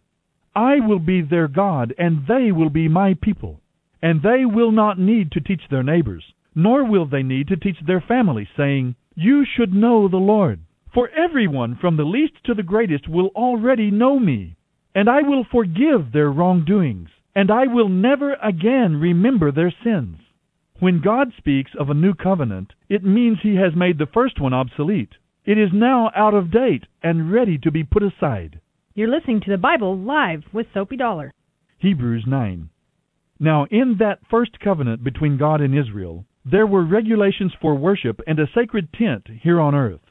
I 0.55 0.79
will 0.79 0.99
be 0.99 1.21
their 1.21 1.49
God, 1.49 1.93
and 1.97 2.25
they 2.27 2.53
will 2.53 2.69
be 2.69 2.87
my 2.87 3.13
people. 3.13 3.59
And 4.01 4.21
they 4.21 4.45
will 4.45 4.71
not 4.71 4.97
need 4.97 5.33
to 5.33 5.41
teach 5.41 5.67
their 5.69 5.83
neighbors, 5.83 6.23
nor 6.55 6.85
will 6.85 7.07
they 7.07 7.23
need 7.23 7.49
to 7.49 7.57
teach 7.57 7.77
their 7.85 7.99
families, 7.99 8.47
saying, 8.55 8.95
You 9.15 9.43
should 9.43 9.73
know 9.73 10.07
the 10.07 10.15
Lord. 10.15 10.61
For 10.93 11.09
everyone 11.09 11.75
from 11.75 11.97
the 11.97 12.05
least 12.05 12.35
to 12.45 12.53
the 12.53 12.63
greatest 12.63 13.09
will 13.09 13.31
already 13.35 13.91
know 13.91 14.17
me, 14.17 14.55
and 14.95 15.09
I 15.09 15.23
will 15.23 15.43
forgive 15.43 16.13
their 16.13 16.31
wrongdoings 16.31 17.09
and 17.37 17.51
I 17.51 17.67
will 17.67 17.87
never 17.87 18.33
again 18.33 18.95
remember 18.95 19.51
their 19.51 19.71
sins. 19.83 20.17
When 20.79 21.03
God 21.03 21.27
speaks 21.37 21.69
of 21.79 21.87
a 21.87 21.93
new 21.93 22.15
covenant, 22.15 22.73
it 22.89 23.03
means 23.03 23.37
he 23.43 23.57
has 23.57 23.75
made 23.75 23.99
the 23.99 24.07
first 24.11 24.41
one 24.41 24.55
obsolete. 24.55 25.11
It 25.45 25.59
is 25.59 25.69
now 25.71 26.09
out 26.15 26.33
of 26.33 26.49
date 26.49 26.85
and 27.03 27.31
ready 27.31 27.59
to 27.59 27.69
be 27.69 27.83
put 27.83 28.01
aside. 28.01 28.59
You're 28.95 29.15
listening 29.15 29.41
to 29.41 29.51
the 29.51 29.57
Bible 29.59 29.95
live 29.95 30.45
with 30.51 30.65
Soapy 30.73 30.97
Dollar. 30.97 31.31
Hebrews 31.77 32.23
9. 32.25 32.69
Now, 33.39 33.67
in 33.69 33.97
that 33.99 34.17
first 34.31 34.59
covenant 34.59 35.03
between 35.03 35.37
God 35.37 35.61
and 35.61 35.77
Israel, 35.77 36.25
there 36.43 36.65
were 36.65 36.83
regulations 36.83 37.53
for 37.61 37.75
worship 37.75 38.19
and 38.25 38.39
a 38.39 38.49
sacred 38.55 38.91
tent 38.93 39.27
here 39.43 39.61
on 39.61 39.75
earth. 39.75 40.01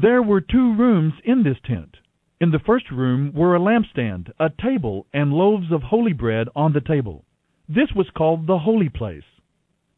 There 0.00 0.22
were 0.22 0.40
two 0.40 0.76
rooms 0.76 1.14
in 1.24 1.42
this 1.42 1.58
tent. 1.66 1.96
In 2.40 2.52
the 2.52 2.60
first 2.60 2.92
room 2.92 3.32
were 3.32 3.56
a 3.56 3.58
lampstand, 3.58 4.30
a 4.38 4.48
table, 4.48 5.06
and 5.12 5.32
loaves 5.32 5.72
of 5.72 5.82
holy 5.82 6.12
bread 6.12 6.48
on 6.54 6.72
the 6.72 6.80
table. 6.80 7.24
This 7.68 7.92
was 7.92 8.08
called 8.10 8.46
the 8.46 8.60
holy 8.60 8.88
place. 8.88 9.24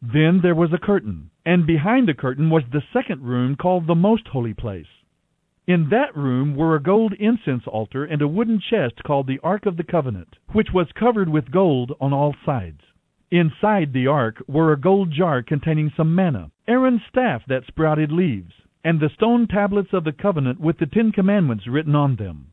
Then 0.00 0.40
there 0.40 0.54
was 0.54 0.72
a 0.72 0.78
curtain, 0.78 1.30
and 1.44 1.66
behind 1.66 2.08
the 2.08 2.14
curtain 2.14 2.48
was 2.48 2.62
the 2.72 2.82
second 2.94 3.20
room 3.22 3.56
called 3.56 3.86
the 3.86 3.94
most 3.94 4.26
holy 4.28 4.54
place. 4.54 4.88
In 5.66 5.90
that 5.90 6.16
room 6.16 6.56
were 6.56 6.74
a 6.74 6.82
gold 6.82 7.12
incense 7.12 7.66
altar 7.66 8.06
and 8.06 8.22
a 8.22 8.28
wooden 8.28 8.58
chest 8.58 9.02
called 9.04 9.26
the 9.26 9.38
Ark 9.40 9.66
of 9.66 9.76
the 9.76 9.84
Covenant, 9.84 10.38
which 10.52 10.72
was 10.72 10.90
covered 10.92 11.28
with 11.28 11.50
gold 11.50 11.92
on 12.00 12.14
all 12.14 12.34
sides. 12.46 12.80
Inside 13.30 13.92
the 13.92 14.06
ark 14.06 14.42
were 14.48 14.72
a 14.72 14.80
gold 14.80 15.12
jar 15.12 15.42
containing 15.42 15.92
some 15.94 16.14
manna, 16.14 16.50
Aaron's 16.66 17.02
staff 17.08 17.42
that 17.46 17.66
sprouted 17.66 18.10
leaves, 18.10 18.54
and 18.84 19.00
the 19.00 19.10
stone 19.14 19.46
tablets 19.46 19.90
of 19.92 20.04
the 20.04 20.12
covenant 20.12 20.60
with 20.60 20.78
the 20.78 20.86
Ten 20.86 21.12
Commandments 21.12 21.66
written 21.66 21.94
on 21.94 22.16
them. 22.16 22.52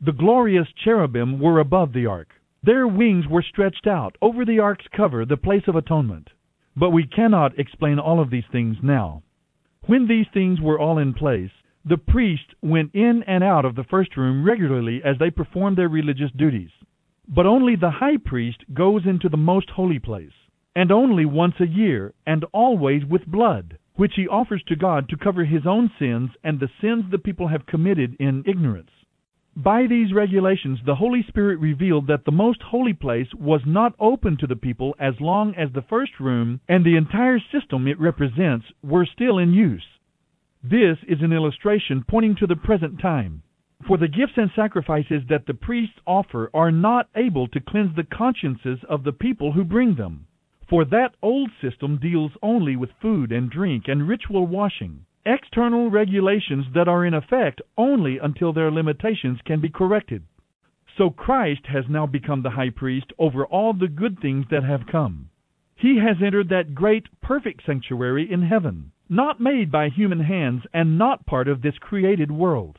The 0.00 0.12
glorious 0.12 0.68
cherubim 0.84 1.40
were 1.40 1.58
above 1.58 1.92
the 1.92 2.06
ark. 2.06 2.28
Their 2.62 2.86
wings 2.86 3.26
were 3.26 3.42
stretched 3.42 3.86
out 3.86 4.16
over 4.22 4.44
the 4.44 4.58
ark's 4.60 4.86
cover, 4.96 5.24
the 5.24 5.36
place 5.36 5.64
of 5.66 5.76
atonement. 5.76 6.30
But 6.76 6.90
we 6.90 7.06
cannot 7.06 7.58
explain 7.58 7.98
all 7.98 8.20
of 8.20 8.30
these 8.30 8.46
things 8.50 8.76
now. 8.82 9.22
When 9.86 10.06
these 10.06 10.26
things 10.32 10.60
were 10.60 10.78
all 10.78 10.98
in 10.98 11.14
place, 11.14 11.50
the 11.84 11.98
priests 11.98 12.54
went 12.62 12.94
in 12.94 13.22
and 13.24 13.42
out 13.42 13.64
of 13.64 13.74
the 13.74 13.84
first 13.84 14.16
room 14.16 14.44
regularly 14.44 15.02
as 15.04 15.16
they 15.18 15.30
performed 15.30 15.76
their 15.76 15.88
religious 15.88 16.30
duties. 16.36 16.70
But 17.28 17.46
only 17.46 17.76
the 17.76 17.90
high 17.90 18.16
priest 18.16 18.64
goes 18.72 19.06
into 19.06 19.28
the 19.28 19.36
most 19.36 19.70
holy 19.70 19.98
place, 19.98 20.32
and 20.74 20.92
only 20.92 21.24
once 21.24 21.54
a 21.60 21.66
year, 21.66 22.14
and 22.26 22.44
always 22.52 23.04
with 23.04 23.26
blood. 23.26 23.78
Which 23.98 24.12
he 24.14 24.28
offers 24.28 24.62
to 24.68 24.76
God 24.76 25.08
to 25.08 25.16
cover 25.16 25.44
his 25.44 25.66
own 25.66 25.90
sins 25.98 26.30
and 26.44 26.60
the 26.60 26.70
sins 26.80 27.04
the 27.10 27.18
people 27.18 27.48
have 27.48 27.66
committed 27.66 28.16
in 28.20 28.44
ignorance. 28.46 28.90
By 29.56 29.88
these 29.88 30.12
regulations, 30.12 30.78
the 30.86 30.94
Holy 30.94 31.24
Spirit 31.26 31.58
revealed 31.58 32.06
that 32.06 32.24
the 32.24 32.30
most 32.30 32.62
holy 32.62 32.92
place 32.92 33.26
was 33.34 33.60
not 33.66 33.96
open 33.98 34.36
to 34.36 34.46
the 34.46 34.54
people 34.54 34.94
as 35.00 35.14
long 35.20 35.52
as 35.56 35.72
the 35.72 35.82
first 35.82 36.20
room 36.20 36.60
and 36.68 36.86
the 36.86 36.94
entire 36.94 37.40
system 37.50 37.88
it 37.88 37.98
represents 37.98 38.66
were 38.84 39.04
still 39.04 39.36
in 39.38 39.52
use. 39.52 39.84
This 40.62 40.98
is 41.08 41.20
an 41.20 41.32
illustration 41.32 42.04
pointing 42.08 42.36
to 42.36 42.46
the 42.46 42.54
present 42.54 43.00
time. 43.00 43.42
For 43.88 43.96
the 43.96 44.06
gifts 44.06 44.36
and 44.36 44.52
sacrifices 44.54 45.24
that 45.28 45.46
the 45.46 45.54
priests 45.54 45.98
offer 46.06 46.50
are 46.54 46.70
not 46.70 47.08
able 47.16 47.48
to 47.48 47.58
cleanse 47.58 47.96
the 47.96 48.04
consciences 48.04 48.78
of 48.88 49.02
the 49.02 49.12
people 49.12 49.50
who 49.50 49.64
bring 49.64 49.96
them. 49.96 50.27
For 50.68 50.84
that 50.84 51.14
old 51.22 51.50
system 51.62 51.96
deals 51.96 52.32
only 52.42 52.76
with 52.76 52.90
food 53.00 53.32
and 53.32 53.48
drink 53.48 53.88
and 53.88 54.06
ritual 54.06 54.46
washing, 54.46 55.06
external 55.24 55.90
regulations 55.90 56.66
that 56.74 56.88
are 56.88 57.06
in 57.06 57.14
effect 57.14 57.62
only 57.78 58.18
until 58.18 58.52
their 58.52 58.70
limitations 58.70 59.40
can 59.46 59.60
be 59.60 59.70
corrected. 59.70 60.24
So 60.98 61.08
Christ 61.08 61.66
has 61.68 61.88
now 61.88 62.06
become 62.06 62.42
the 62.42 62.50
high 62.50 62.68
priest 62.68 63.12
over 63.18 63.46
all 63.46 63.72
the 63.72 63.88
good 63.88 64.20
things 64.20 64.44
that 64.50 64.62
have 64.62 64.86
come. 64.86 65.30
He 65.74 65.98
has 65.98 66.16
entered 66.22 66.50
that 66.50 66.74
great, 66.74 67.06
perfect 67.22 67.64
sanctuary 67.64 68.30
in 68.30 68.42
heaven, 68.42 68.92
not 69.08 69.40
made 69.40 69.70
by 69.72 69.88
human 69.88 70.20
hands 70.20 70.64
and 70.74 70.98
not 70.98 71.24
part 71.24 71.48
of 71.48 71.62
this 71.62 71.78
created 71.78 72.30
world. 72.30 72.78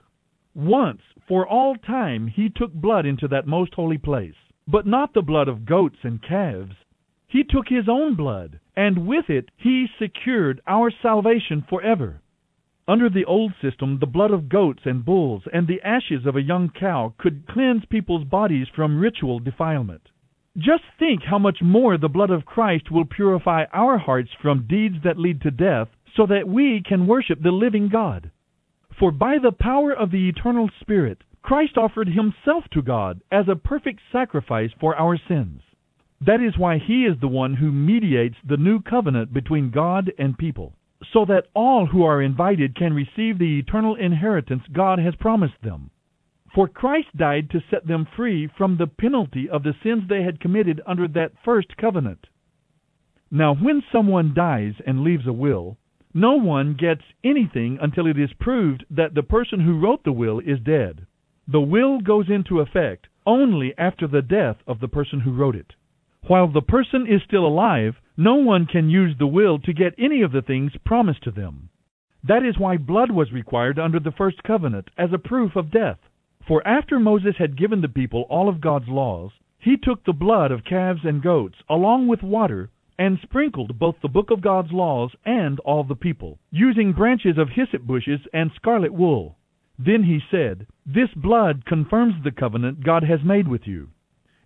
Once, 0.53 1.01
for 1.27 1.47
all 1.47 1.75
time, 1.75 2.27
he 2.27 2.49
took 2.49 2.73
blood 2.73 3.07
into 3.07 3.27
that 3.29 3.47
most 3.47 3.73
holy 3.73 3.97
place, 3.97 4.35
but 4.67 4.85
not 4.85 5.13
the 5.13 5.23
blood 5.23 5.47
of 5.47 5.65
goats 5.65 5.97
and 6.03 6.21
calves, 6.21 6.75
he 7.29 7.43
took 7.43 7.67
his 7.67 7.87
own 7.87 8.15
blood, 8.15 8.59
and 8.75 9.05
with 9.05 9.29
it 9.29 9.49
he 9.55 9.87
secured 9.99 10.59
our 10.67 10.91
salvation 11.01 11.63
forever. 11.69 12.21
Under 12.87 13.07
the 13.07 13.25
old 13.25 13.53
system, 13.61 13.99
the 13.99 14.07
blood 14.07 14.31
of 14.31 14.49
goats 14.49 14.81
and 14.85 15.05
bulls 15.05 15.43
and 15.53 15.67
the 15.67 15.81
ashes 15.83 16.25
of 16.25 16.35
a 16.35 16.41
young 16.41 16.69
cow 16.69 17.13
could 17.19 17.45
cleanse 17.47 17.85
people's 17.85 18.23
bodies 18.23 18.65
from 18.75 18.99
ritual 18.99 19.37
defilement. 19.37 20.09
Just 20.57 20.83
think 20.97 21.21
how 21.23 21.37
much 21.37 21.61
more 21.61 21.99
the 21.99 22.09
blood 22.09 22.31
of 22.31 22.45
Christ 22.45 22.89
will 22.89 23.05
purify 23.05 23.65
our 23.71 23.99
hearts 23.99 24.31
from 24.41 24.65
deeds 24.67 24.95
that 25.03 25.19
lead 25.19 25.41
to 25.41 25.51
death, 25.51 25.89
so 26.17 26.25
that 26.25 26.47
we 26.47 26.81
can 26.83 27.05
worship 27.05 27.43
the 27.43 27.51
living 27.51 27.89
God. 27.89 28.31
For 28.99 29.11
by 29.11 29.37
the 29.37 29.51
power 29.51 29.93
of 29.93 30.09
the 30.09 30.27
eternal 30.27 30.67
Spirit, 30.81 31.19
Christ 31.43 31.77
offered 31.77 32.09
himself 32.09 32.63
to 32.71 32.81
God 32.81 33.21
as 33.31 33.47
a 33.47 33.55
perfect 33.55 34.01
sacrifice 34.11 34.71
for 34.79 34.95
our 34.95 35.17
sins. 35.27 35.61
That 36.21 36.41
is 36.41 36.57
why 36.57 36.79
he 36.79 37.05
is 37.05 37.17
the 37.19 37.29
one 37.29 37.53
who 37.53 37.71
mediates 37.71 38.35
the 38.43 38.57
new 38.57 38.81
covenant 38.81 39.33
between 39.33 39.71
God 39.71 40.11
and 40.17 40.37
people, 40.37 40.75
so 41.13 41.23
that 41.25 41.47
all 41.53 41.85
who 41.85 42.03
are 42.03 42.21
invited 42.21 42.75
can 42.75 42.93
receive 42.93 43.37
the 43.37 43.57
eternal 43.57 43.95
inheritance 43.95 44.63
God 44.73 44.99
has 44.99 45.15
promised 45.15 45.61
them. 45.61 45.91
For 46.53 46.67
Christ 46.67 47.15
died 47.15 47.49
to 47.51 47.63
set 47.69 47.87
them 47.87 48.05
free 48.17 48.47
from 48.47 48.75
the 48.75 48.87
penalty 48.87 49.47
of 49.47 49.63
the 49.63 49.75
sins 49.81 50.09
they 50.09 50.23
had 50.23 50.41
committed 50.41 50.81
under 50.85 51.07
that 51.07 51.31
first 51.45 51.77
covenant. 51.77 52.27
Now, 53.31 53.53
when 53.53 53.81
someone 53.91 54.33
dies 54.33 54.73
and 54.85 55.03
leaves 55.03 55.25
a 55.27 55.31
will, 55.33 55.77
no 56.13 56.33
one 56.33 56.73
gets 56.73 57.03
anything 57.23 57.77
until 57.79 58.07
it 58.07 58.19
is 58.19 58.33
proved 58.33 58.83
that 58.89 59.13
the 59.13 59.23
person 59.23 59.61
who 59.61 59.79
wrote 59.79 60.03
the 60.03 60.11
will 60.11 60.39
is 60.39 60.59
dead. 60.59 61.05
The 61.47 61.61
will 61.61 62.01
goes 62.01 62.29
into 62.29 62.59
effect 62.59 63.07
only 63.25 63.77
after 63.77 64.07
the 64.07 64.21
death 64.21 64.57
of 64.67 64.79
the 64.79 64.87
person 64.87 65.21
who 65.21 65.31
wrote 65.31 65.55
it. 65.55 65.75
While 66.27 66.49
the 66.49 66.61
person 66.61 67.07
is 67.07 67.23
still 67.23 67.45
alive, 67.45 67.99
no 68.17 68.35
one 68.35 68.65
can 68.65 68.89
use 68.89 69.17
the 69.17 69.27
will 69.27 69.57
to 69.59 69.73
get 69.73 69.95
any 69.97 70.21
of 70.21 70.31
the 70.31 70.41
things 70.41 70.73
promised 70.85 71.23
to 71.23 71.31
them. 71.31 71.69
That 72.23 72.43
is 72.43 72.59
why 72.59 72.77
blood 72.77 73.11
was 73.11 73.31
required 73.31 73.79
under 73.79 73.99
the 73.99 74.11
first 74.11 74.43
covenant 74.43 74.89
as 74.97 75.13
a 75.13 75.17
proof 75.17 75.55
of 75.55 75.71
death. 75.71 75.99
For 76.45 76.65
after 76.67 76.99
Moses 76.99 77.37
had 77.37 77.55
given 77.55 77.79
the 77.81 77.87
people 77.87 78.23
all 78.29 78.49
of 78.49 78.59
God's 78.59 78.89
laws, 78.89 79.31
he 79.57 79.77
took 79.77 80.03
the 80.03 80.13
blood 80.13 80.51
of 80.51 80.65
calves 80.65 81.05
and 81.05 81.21
goats, 81.21 81.63
along 81.69 82.07
with 82.07 82.21
water, 82.21 82.69
and 82.97 83.17
sprinkled 83.21 83.79
both 83.79 84.01
the 84.01 84.09
book 84.09 84.29
of 84.29 84.41
God's 84.41 84.73
laws 84.73 85.15
and 85.25 85.59
all 85.61 85.85
the 85.85 85.95
people, 85.95 86.39
using 86.51 86.91
branches 86.91 87.37
of 87.37 87.49
hyssop 87.49 87.83
bushes 87.83 88.19
and 88.33 88.51
scarlet 88.55 88.93
wool. 88.93 89.37
Then 89.77 90.03
he 90.03 90.19
said, 90.29 90.67
This 90.85 91.13
blood 91.15 91.65
confirms 91.65 92.21
the 92.23 92.31
covenant 92.31 92.83
God 92.83 93.03
has 93.03 93.23
made 93.23 93.47
with 93.47 93.65
you. 93.65 93.89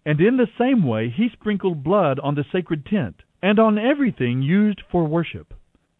And 0.05 0.19
in 0.19 0.37
the 0.37 0.49
same 0.57 0.85
way 0.85 1.09
he 1.09 1.29
sprinkled 1.29 1.83
blood 1.83 2.19
on 2.19 2.35
the 2.35 2.45
sacred 2.51 2.85
tent, 2.85 3.23
and 3.41 3.59
on 3.59 3.77
everything 3.77 4.41
used 4.41 4.81
for 4.91 5.05
worship. 5.05 5.53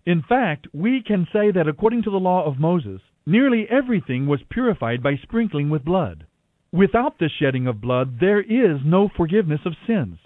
In 0.05 0.21
fact, 0.21 0.67
we 0.73 1.01
can 1.01 1.27
say 1.31 1.51
that 1.51 1.67
according 1.67 2.03
to 2.03 2.11
the 2.11 2.19
law 2.19 2.45
of 2.45 2.59
Moses, 2.59 3.01
nearly 3.25 3.69
everything 3.69 4.27
was 4.27 4.43
purified 4.49 5.01
by 5.01 5.15
sprinkling 5.15 5.69
with 5.69 5.85
blood. 5.85 6.25
Without 6.73 7.19
the 7.19 7.29
shedding 7.29 7.67
of 7.67 7.79
blood, 7.79 8.19
there 8.19 8.41
is 8.41 8.81
no 8.83 9.07
forgiveness 9.07 9.61
of 9.65 9.77
sins. 9.87 10.17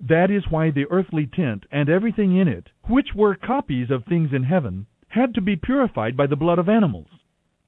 That 0.00 0.30
is 0.30 0.50
why 0.50 0.70
the 0.70 0.86
earthly 0.90 1.26
tent 1.26 1.66
and 1.70 1.88
everything 1.88 2.36
in 2.36 2.48
it, 2.48 2.70
which 2.84 3.14
were 3.14 3.34
copies 3.34 3.90
of 3.90 4.04
things 4.04 4.32
in 4.32 4.44
heaven, 4.44 4.86
had 5.08 5.34
to 5.34 5.40
be 5.40 5.56
purified 5.56 6.16
by 6.16 6.26
the 6.26 6.36
blood 6.36 6.58
of 6.58 6.68
animals. 6.68 7.08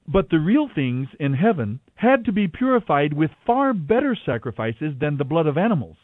But 0.07 0.29
the 0.29 0.39
real 0.39 0.67
things 0.67 1.07
in 1.19 1.33
heaven 1.33 1.79
had 1.95 2.25
to 2.25 2.31
be 2.31 2.47
purified 2.47 3.13
with 3.13 3.31
far 3.45 3.73
better 3.73 4.15
sacrifices 4.15 4.93
than 4.99 5.17
the 5.17 5.25
blood 5.25 5.47
of 5.47 5.57
animals. 5.57 5.97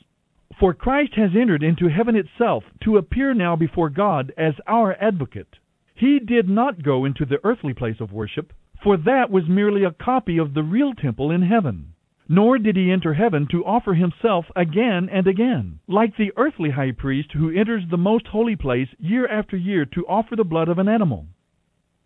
For 0.60 0.74
Christ 0.74 1.14
has 1.16 1.36
entered 1.36 1.64
into 1.64 1.88
heaven 1.88 2.16
itself 2.16 2.64
to 2.84 2.98
appear 2.98 3.34
now 3.34 3.56
before 3.56 3.90
God 3.90 4.34
as 4.38 4.56
our 4.68 4.96
advocate. 5.02 5.60
He 5.94 6.20
did 6.20 6.50
not 6.50 6.82
go 6.82 7.06
into 7.06 7.26
the 7.26 7.40
earthly 7.44 7.74
place 7.74 8.00
of 8.00 8.12
worship, 8.12 8.54
for 8.84 8.98
that 8.98 9.30
was 9.30 9.48
merely 9.48 9.84
a 9.84 9.92
copy 9.92 10.40
of 10.40 10.54
the 10.54 10.64
real 10.64 10.94
temple 10.94 11.30
in 11.30 11.44
heaven. 11.44 11.94
Nor 12.28 12.58
did 12.58 12.76
he 12.76 12.92
enter 12.92 13.14
heaven 13.14 13.48
to 13.52 13.66
offer 13.66 13.94
himself 13.94 14.46
again 14.56 15.10
and 15.10 15.28
again, 15.28 15.80
like 15.88 16.18
the 16.18 16.32
earthly 16.38 16.72
high 16.72 16.92
priest 16.92 17.34
who 17.34 17.52
enters 17.52 17.84
the 17.90 17.98
most 17.98 18.28
holy 18.28 18.56
place 18.56 18.88
year 18.98 19.28
after 19.28 19.56
year 19.56 19.86
to 19.86 20.08
offer 20.08 20.36
the 20.36 20.44
blood 20.44 20.70
of 20.70 20.80
an 20.80 20.88
animal. 20.88 21.28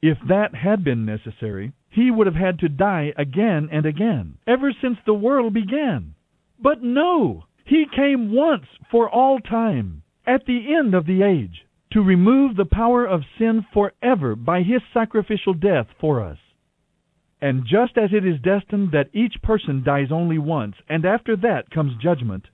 If 0.01 0.17
that 0.27 0.53
had 0.53 0.84
been 0.84 1.05
necessary, 1.05 1.71
he 1.95 2.12
would 2.12 2.27
have 2.27 2.36
had 2.36 2.60
to 2.60 2.67
die 2.67 3.13
again 3.17 3.69
and 3.71 3.86
again, 3.86 4.38
ever 4.45 4.71
since 4.81 4.97
the 5.05 5.13
world 5.13 5.53
began. 5.53 6.13
But 6.60 6.84
no! 6.84 7.45
He 7.63 7.86
came 7.95 8.34
once 8.34 8.65
for 8.91 9.10
all 9.10 9.39
time, 9.39 10.03
at 10.27 10.45
the 10.45 10.75
end 10.75 10.93
of 10.93 11.05
the 11.05 11.23
age, 11.23 11.65
to 11.91 12.03
remove 12.03 12.55
the 12.55 12.65
power 12.65 13.05
of 13.05 13.23
sin 13.39 13.65
forever 13.73 14.36
by 14.36 14.62
his 14.62 14.81
sacrificial 14.93 15.53
death 15.53 15.88
for 15.99 16.21
us. 16.21 16.38
And 17.41 17.65
just 17.65 17.97
as 17.97 18.12
it 18.12 18.25
is 18.25 18.41
destined 18.41 18.91
that 18.91 19.10
each 19.13 19.41
person 19.41 19.81
dies 19.84 20.12
only 20.12 20.38
once, 20.38 20.75
and 20.89 21.05
after 21.05 21.36
that 21.38 21.69
comes 21.69 21.95
judgment, 22.01 22.47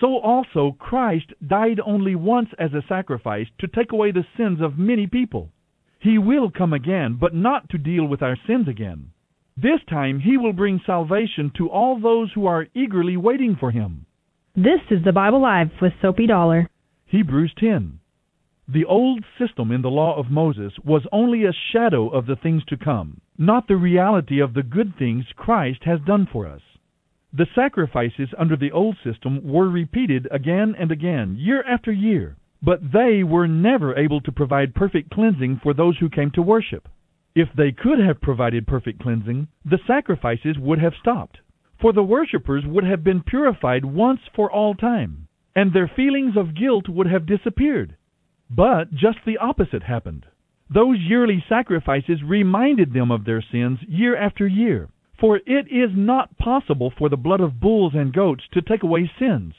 so 0.00 0.18
also 0.18 0.76
Christ 0.78 1.32
died 1.44 1.80
only 1.84 2.14
once 2.14 2.50
as 2.58 2.72
a 2.72 2.84
sacrifice 2.88 3.48
to 3.58 3.66
take 3.66 3.90
away 3.90 4.12
the 4.12 4.26
sins 4.36 4.60
of 4.60 4.78
many 4.78 5.06
people. 5.06 5.50
He 6.04 6.18
will 6.18 6.50
come 6.50 6.74
again, 6.74 7.16
but 7.18 7.34
not 7.34 7.70
to 7.70 7.78
deal 7.78 8.04
with 8.04 8.20
our 8.20 8.36
sins 8.46 8.68
again. 8.68 9.06
This 9.56 9.80
time 9.88 10.20
he 10.20 10.36
will 10.36 10.52
bring 10.52 10.82
salvation 10.84 11.50
to 11.56 11.70
all 11.70 11.98
those 11.98 12.30
who 12.34 12.44
are 12.44 12.66
eagerly 12.74 13.16
waiting 13.16 13.56
for 13.58 13.70
him. 13.70 14.04
This 14.54 14.82
is 14.90 15.02
the 15.02 15.14
Bible 15.14 15.40
Live 15.40 15.70
with 15.80 15.94
Soapy 16.02 16.26
Dollar. 16.26 16.68
Hebrews 17.06 17.54
10. 17.58 18.00
The 18.68 18.84
old 18.84 19.24
system 19.38 19.72
in 19.72 19.80
the 19.80 19.88
law 19.88 20.14
of 20.18 20.30
Moses 20.30 20.74
was 20.84 21.06
only 21.10 21.46
a 21.46 21.54
shadow 21.72 22.10
of 22.10 22.26
the 22.26 22.36
things 22.36 22.66
to 22.66 22.76
come, 22.76 23.22
not 23.38 23.66
the 23.66 23.76
reality 23.76 24.40
of 24.40 24.52
the 24.52 24.62
good 24.62 24.92
things 24.98 25.24
Christ 25.36 25.84
has 25.84 26.00
done 26.06 26.28
for 26.30 26.46
us. 26.46 26.60
The 27.32 27.46
sacrifices 27.54 28.28
under 28.36 28.56
the 28.56 28.72
old 28.72 28.98
system 29.02 29.40
were 29.42 29.70
repeated 29.70 30.28
again 30.30 30.74
and 30.78 30.92
again, 30.92 31.36
year 31.38 31.64
after 31.66 31.90
year. 31.90 32.36
But 32.64 32.92
they 32.92 33.22
were 33.22 33.46
never 33.46 33.94
able 33.94 34.22
to 34.22 34.32
provide 34.32 34.74
perfect 34.74 35.10
cleansing 35.10 35.60
for 35.62 35.74
those 35.74 35.98
who 35.98 36.08
came 36.08 36.30
to 36.30 36.40
worship. 36.40 36.88
If 37.34 37.50
they 37.52 37.72
could 37.72 37.98
have 37.98 38.22
provided 38.22 38.66
perfect 38.66 39.00
cleansing, 39.02 39.48
the 39.66 39.80
sacrifices 39.86 40.56
would 40.58 40.78
have 40.78 40.94
stopped, 40.98 41.40
for 41.78 41.92
the 41.92 42.02
worshippers 42.02 42.64
would 42.64 42.84
have 42.84 43.04
been 43.04 43.22
purified 43.22 43.84
once 43.84 44.20
for 44.34 44.50
all 44.50 44.74
time, 44.74 45.28
and 45.54 45.72
their 45.74 45.88
feelings 45.94 46.38
of 46.38 46.54
guilt 46.54 46.88
would 46.88 47.06
have 47.06 47.26
disappeared. 47.26 47.96
But 48.48 48.94
just 48.94 49.18
the 49.26 49.36
opposite 49.36 49.82
happened. 49.82 50.24
Those 50.70 50.98
yearly 51.00 51.44
sacrifices 51.46 52.22
reminded 52.22 52.94
them 52.94 53.10
of 53.10 53.26
their 53.26 53.42
sins 53.42 53.80
year 53.86 54.16
after 54.16 54.46
year, 54.46 54.88
for 55.20 55.36
it 55.36 55.68
is 55.70 55.90
not 55.94 56.38
possible 56.38 56.90
for 56.96 57.10
the 57.10 57.18
blood 57.18 57.42
of 57.42 57.60
bulls 57.60 57.92
and 57.94 58.10
goats 58.10 58.44
to 58.52 58.62
take 58.62 58.82
away 58.82 59.10
sins. 59.18 59.54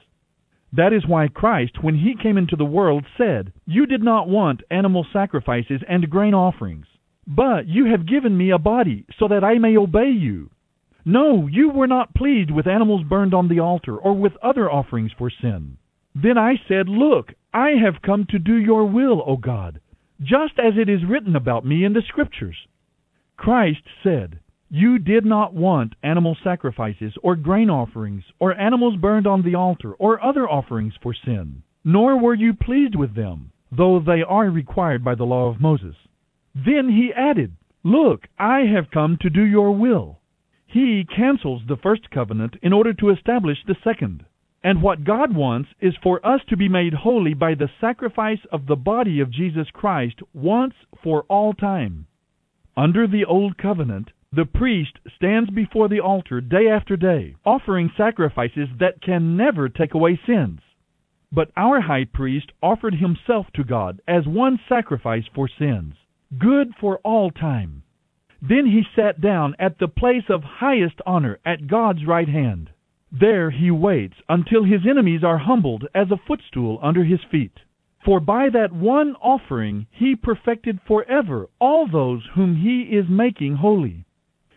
That 0.74 0.94
is 0.94 1.08
why 1.08 1.28
Christ, 1.28 1.82
when 1.82 1.96
he 1.96 2.16
came 2.22 2.38
into 2.38 2.56
the 2.56 2.66
world, 2.66 3.06
said, 3.18 3.54
You 3.66 3.86
did 3.86 4.04
not 4.04 4.28
want 4.28 4.64
animal 4.70 5.06
sacrifices 5.14 5.82
and 5.88 6.10
grain 6.10 6.34
offerings, 6.34 6.88
but 7.28 7.68
you 7.68 7.86
have 7.86 8.08
given 8.08 8.38
me 8.38 8.50
a 8.52 8.58
body, 8.58 9.06
so 9.18 9.28
that 9.28 9.44
I 9.44 9.58
may 9.58 9.78
obey 9.78 10.10
you. 10.10 10.50
No, 11.06 11.48
you 11.48 11.70
were 11.70 11.88
not 11.88 12.16
pleased 12.16 12.52
with 12.52 12.68
animals 12.68 13.04
burned 13.04 13.34
on 13.34 13.48
the 13.48 13.60
altar, 13.60 13.96
or 13.96 14.14
with 14.14 14.34
other 14.44 14.70
offerings 14.70 15.12
for 15.18 15.30
sin. 15.30 15.78
Then 16.16 16.38
I 16.38 16.56
said, 16.68 16.90
Look, 16.90 17.34
I 17.54 17.72
have 17.84 18.02
come 18.02 18.26
to 18.30 18.40
do 18.40 18.56
your 18.56 18.86
will, 18.86 19.24
O 19.26 19.38
God. 19.38 19.80
just 20.22 20.54
as 20.58 20.74
it 20.78 20.90
is 20.90 21.06
written 21.06 21.36
about 21.36 21.66
me 21.66 21.84
in 21.84 21.94
the 21.94 22.02
Scriptures. 22.08 22.56
Christ 23.38 23.84
said, 24.02 24.40
You 24.70 24.98
did 24.98 25.26
not 25.26 25.54
want 25.54 25.94
animal 26.02 26.36
sacrifices, 26.44 27.14
or 27.22 27.36
grain 27.36 27.70
offerings, 27.70 28.24
or 28.40 28.60
animals 28.60 28.96
burned 28.98 29.28
on 29.28 29.44
the 29.44 29.56
altar, 29.56 29.94
or 29.94 30.24
other 30.24 30.50
offerings 30.50 30.96
for 31.02 31.14
sin, 31.14 31.62
nor 31.84 32.18
were 32.18 32.34
you 32.34 32.54
pleased 32.54 32.96
with 32.96 33.14
them, 33.16 33.52
though 33.72 34.00
they 34.00 34.24
are 34.24 34.50
required 34.50 35.04
by 35.04 35.14
the 35.16 35.26
law 35.26 35.50
of 35.50 35.62
Moses. 35.62 35.96
Then 36.56 36.90
he 36.90 37.14
added, 37.14 37.56
Look, 37.84 38.28
I 38.40 38.62
have 38.62 38.90
come 38.90 39.18
to 39.22 39.30
do 39.30 39.44
your 39.44 39.72
will. 39.72 40.20
He 40.66 41.06
cancels 41.06 41.62
the 41.68 41.78
first 41.78 42.10
covenant 42.10 42.56
in 42.64 42.74
order 42.74 42.94
to 42.94 43.12
establish 43.12 43.64
the 43.66 43.76
second. 43.84 44.26
And 44.64 44.82
what 44.82 45.04
God 45.04 45.36
wants 45.36 45.70
is 45.80 45.96
for 46.02 46.26
us 46.26 46.42
to 46.50 46.58
be 46.58 46.68
made 46.68 46.96
holy 46.96 47.36
by 47.36 47.54
the 47.54 47.70
sacrifice 47.80 48.44
of 48.52 48.66
the 48.66 48.76
body 48.76 49.20
of 49.20 49.30
Jesus 49.30 49.70
Christ 49.72 50.22
once 50.34 50.74
for 51.04 51.22
all 51.30 51.54
time. 51.54 52.08
Under 52.76 53.06
the 53.06 53.26
Old 53.26 53.60
Covenant, 53.60 54.10
the 54.36 54.46
priest 54.46 55.00
stands 55.16 55.50
before 55.50 55.88
the 55.88 56.02
altar 56.02 56.42
day 56.42 56.68
after 56.68 56.98
day, 56.98 57.36
offering 57.46 57.90
sacrifices 57.96 58.68
that 58.80 59.02
can 59.02 59.38
never 59.38 59.70
take 59.70 59.94
away 59.94 60.20
sins. 60.28 60.60
But 61.32 61.52
our 61.56 61.80
high 61.80 62.04
priest 62.04 62.52
offered 62.62 62.96
himself 62.96 63.46
to 63.54 63.64
God 63.64 64.02
as 64.10 64.28
one 64.28 64.60
sacrifice 64.68 65.24
for 65.34 65.48
sins, 65.48 65.94
good 66.38 66.74
for 66.82 66.98
all 66.98 67.32
time. 67.32 67.84
Then 68.42 68.66
he 68.66 68.84
sat 68.94 69.22
down 69.22 69.56
at 69.58 69.80
the 69.80 69.88
place 69.88 70.26
of 70.30 70.44
highest 70.44 70.96
honor 71.06 71.40
at 71.46 71.68
God's 71.68 72.06
right 72.06 72.28
hand. 72.28 72.72
There 73.18 73.52
he 73.52 73.72
waits 73.72 74.16
until 74.28 74.66
his 74.66 74.82
enemies 74.86 75.24
are 75.24 75.38
humbled 75.38 75.88
as 75.96 76.12
a 76.12 76.20
footstool 76.28 76.78
under 76.82 77.06
his 77.06 77.22
feet. 77.32 77.60
For 78.04 78.20
by 78.20 78.50
that 78.50 78.74
one 78.74 79.16
offering 79.22 79.88
he 79.92 80.16
perfected 80.18 80.80
forever 80.86 81.48
all 81.60 81.88
those 81.88 82.24
whom 82.36 82.58
he 82.58 82.82
is 82.94 83.06
making 83.10 83.56
holy. 83.56 84.06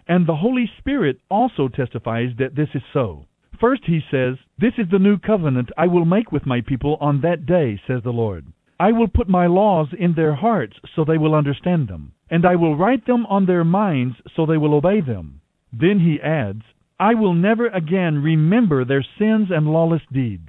And 0.08 0.26
the 0.26 0.36
Holy 0.36 0.70
Spirit 0.78 1.20
also 1.30 1.68
testifies 1.68 2.30
that 2.38 2.56
this 2.56 2.70
is 2.74 2.82
so. 2.92 3.26
First 3.60 3.82
he 3.84 4.00
says, 4.10 4.36
This 4.58 4.72
is 4.78 4.86
the 4.90 4.98
new 4.98 5.18
covenant 5.18 5.70
I 5.76 5.86
will 5.86 6.04
make 6.04 6.32
with 6.32 6.46
my 6.46 6.62
people 6.62 6.96
on 7.00 7.20
that 7.20 7.44
day, 7.44 7.80
says 7.86 8.02
the 8.02 8.10
Lord. 8.12 8.46
I 8.80 8.92
will 8.92 9.08
put 9.08 9.28
my 9.28 9.46
laws 9.46 9.88
in 9.98 10.14
their 10.14 10.34
hearts 10.34 10.76
so 10.94 11.04
they 11.04 11.18
will 11.18 11.34
understand 11.34 11.88
them, 11.88 12.12
and 12.30 12.46
I 12.46 12.54
will 12.54 12.76
write 12.76 13.06
them 13.06 13.26
on 13.26 13.46
their 13.46 13.64
minds 13.64 14.16
so 14.34 14.46
they 14.46 14.56
will 14.56 14.74
obey 14.74 15.00
them. 15.00 15.40
Then 15.72 15.98
he 16.00 16.20
adds, 16.22 16.62
I 17.00 17.14
will 17.14 17.34
never 17.34 17.66
again 17.66 18.22
remember 18.22 18.84
their 18.84 19.04
sins 19.18 19.48
and 19.50 19.72
lawless 19.72 20.02
deeds. 20.12 20.48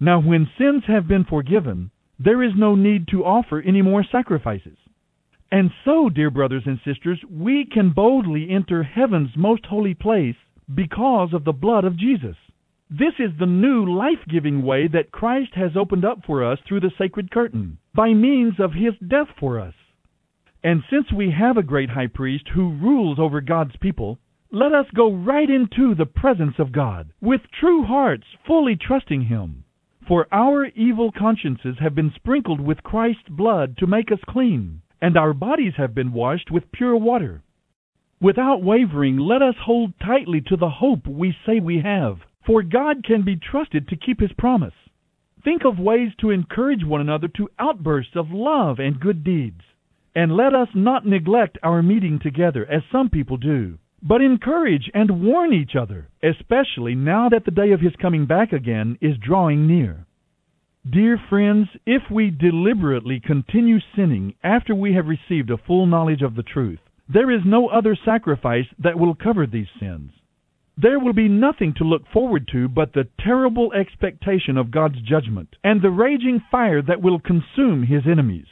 Now 0.00 0.20
when 0.20 0.50
sins 0.58 0.82
have 0.88 1.06
been 1.06 1.24
forgiven, 1.24 1.92
there 2.18 2.42
is 2.42 2.52
no 2.56 2.74
need 2.74 3.08
to 3.08 3.24
offer 3.24 3.60
any 3.60 3.82
more 3.82 4.04
sacrifices. 4.04 4.76
And 5.52 5.70
so, 5.84 6.08
dear 6.08 6.30
brothers 6.30 6.62
and 6.64 6.80
sisters, 6.82 7.22
we 7.30 7.66
can 7.66 7.90
boldly 7.90 8.48
enter 8.48 8.82
heaven's 8.82 9.36
most 9.36 9.66
holy 9.66 9.92
place 9.92 10.36
because 10.74 11.34
of 11.34 11.44
the 11.44 11.52
blood 11.52 11.84
of 11.84 11.98
Jesus. 11.98 12.36
This 12.88 13.12
is 13.18 13.32
the 13.38 13.44
new 13.44 13.84
life 13.84 14.24
giving 14.26 14.62
way 14.62 14.88
that 14.88 15.12
Christ 15.12 15.50
has 15.54 15.76
opened 15.76 16.06
up 16.06 16.24
for 16.24 16.42
us 16.42 16.58
through 16.66 16.80
the 16.80 16.92
sacred 16.96 17.30
curtain, 17.30 17.76
by 17.94 18.14
means 18.14 18.54
of 18.58 18.72
his 18.72 18.94
death 19.06 19.28
for 19.38 19.60
us. 19.60 19.74
And 20.64 20.82
since 20.88 21.12
we 21.12 21.30
have 21.30 21.58
a 21.58 21.62
great 21.62 21.90
high 21.90 22.06
priest 22.06 22.48
who 22.54 22.78
rules 22.78 23.18
over 23.18 23.42
God's 23.42 23.76
people, 23.76 24.18
let 24.50 24.72
us 24.72 24.86
go 24.94 25.12
right 25.12 25.50
into 25.50 25.94
the 25.94 26.06
presence 26.06 26.54
of 26.58 26.72
God, 26.72 27.12
with 27.20 27.42
true 27.60 27.84
hearts, 27.84 28.24
fully 28.46 28.76
trusting 28.76 29.26
him. 29.26 29.64
For 30.08 30.26
our 30.32 30.66
evil 30.68 31.12
consciences 31.12 31.76
have 31.78 31.94
been 31.94 32.12
sprinkled 32.14 32.60
with 32.60 32.82
Christ's 32.82 33.28
blood 33.28 33.76
to 33.78 33.86
make 33.86 34.10
us 34.10 34.20
clean, 34.26 34.81
and 35.02 35.16
our 35.16 35.34
bodies 35.34 35.72
have 35.76 35.94
been 35.94 36.12
washed 36.12 36.50
with 36.50 36.70
pure 36.72 36.96
water. 36.96 37.42
Without 38.20 38.62
wavering, 38.62 39.18
let 39.18 39.42
us 39.42 39.56
hold 39.60 39.92
tightly 39.98 40.40
to 40.42 40.56
the 40.56 40.70
hope 40.70 41.08
we 41.08 41.34
say 41.44 41.58
we 41.58 41.80
have, 41.80 42.18
for 42.46 42.62
God 42.62 43.04
can 43.04 43.24
be 43.24 43.34
trusted 43.34 43.88
to 43.88 43.96
keep 43.96 44.20
his 44.20 44.30
promise. 44.38 44.74
Think 45.44 45.62
of 45.64 45.80
ways 45.80 46.12
to 46.20 46.30
encourage 46.30 46.84
one 46.84 47.00
another 47.00 47.26
to 47.36 47.48
outbursts 47.58 48.14
of 48.14 48.30
love 48.30 48.78
and 48.78 49.00
good 49.00 49.24
deeds. 49.24 49.60
And 50.14 50.36
let 50.36 50.54
us 50.54 50.68
not 50.72 51.04
neglect 51.04 51.58
our 51.64 51.82
meeting 51.82 52.20
together, 52.22 52.64
as 52.70 52.82
some 52.92 53.10
people 53.10 53.38
do, 53.38 53.78
but 54.02 54.20
encourage 54.20 54.88
and 54.94 55.24
warn 55.24 55.52
each 55.52 55.74
other, 55.74 56.08
especially 56.22 56.94
now 56.94 57.28
that 57.28 57.44
the 57.44 57.50
day 57.50 57.72
of 57.72 57.80
his 57.80 57.96
coming 58.00 58.26
back 58.26 58.52
again 58.52 58.98
is 59.00 59.16
drawing 59.18 59.66
near. 59.66 60.06
Dear 60.90 61.16
friends, 61.16 61.68
if 61.86 62.10
we 62.10 62.30
deliberately 62.30 63.20
continue 63.20 63.78
sinning 63.94 64.34
after 64.42 64.74
we 64.74 64.94
have 64.94 65.06
received 65.06 65.48
a 65.50 65.56
full 65.56 65.86
knowledge 65.86 66.22
of 66.22 66.34
the 66.34 66.42
truth, 66.42 66.80
there 67.08 67.30
is 67.30 67.42
no 67.44 67.68
other 67.68 67.94
sacrifice 67.94 68.66
that 68.80 68.98
will 68.98 69.14
cover 69.14 69.46
these 69.46 69.68
sins. 69.78 70.10
There 70.76 70.98
will 70.98 71.12
be 71.12 71.28
nothing 71.28 71.72
to 71.74 71.84
look 71.84 72.08
forward 72.08 72.48
to 72.48 72.68
but 72.68 72.94
the 72.94 73.06
terrible 73.20 73.72
expectation 73.72 74.56
of 74.56 74.72
God's 74.72 75.00
judgment 75.02 75.54
and 75.62 75.80
the 75.80 75.90
raging 75.90 76.40
fire 76.50 76.82
that 76.82 77.00
will 77.00 77.20
consume 77.20 77.84
his 77.84 78.04
enemies. 78.04 78.46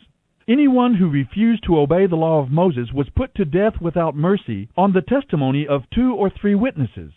Anyone 0.47 0.95
who 0.95 1.11
refused 1.11 1.65
to 1.65 1.81
obey 1.81 2.07
the 2.07 2.15
law 2.15 2.39
of 2.39 2.53
Moses 2.53 2.93
was 2.93 3.11
put 3.11 3.35
to 3.35 3.45
death 3.45 3.81
without 3.81 4.15
mercy 4.15 4.69
on 4.77 4.93
the 4.93 5.03
testimony 5.03 5.67
of 5.67 5.91
two 5.91 6.15
or 6.15 6.31
three 6.31 6.55
witnesses. 6.55 7.13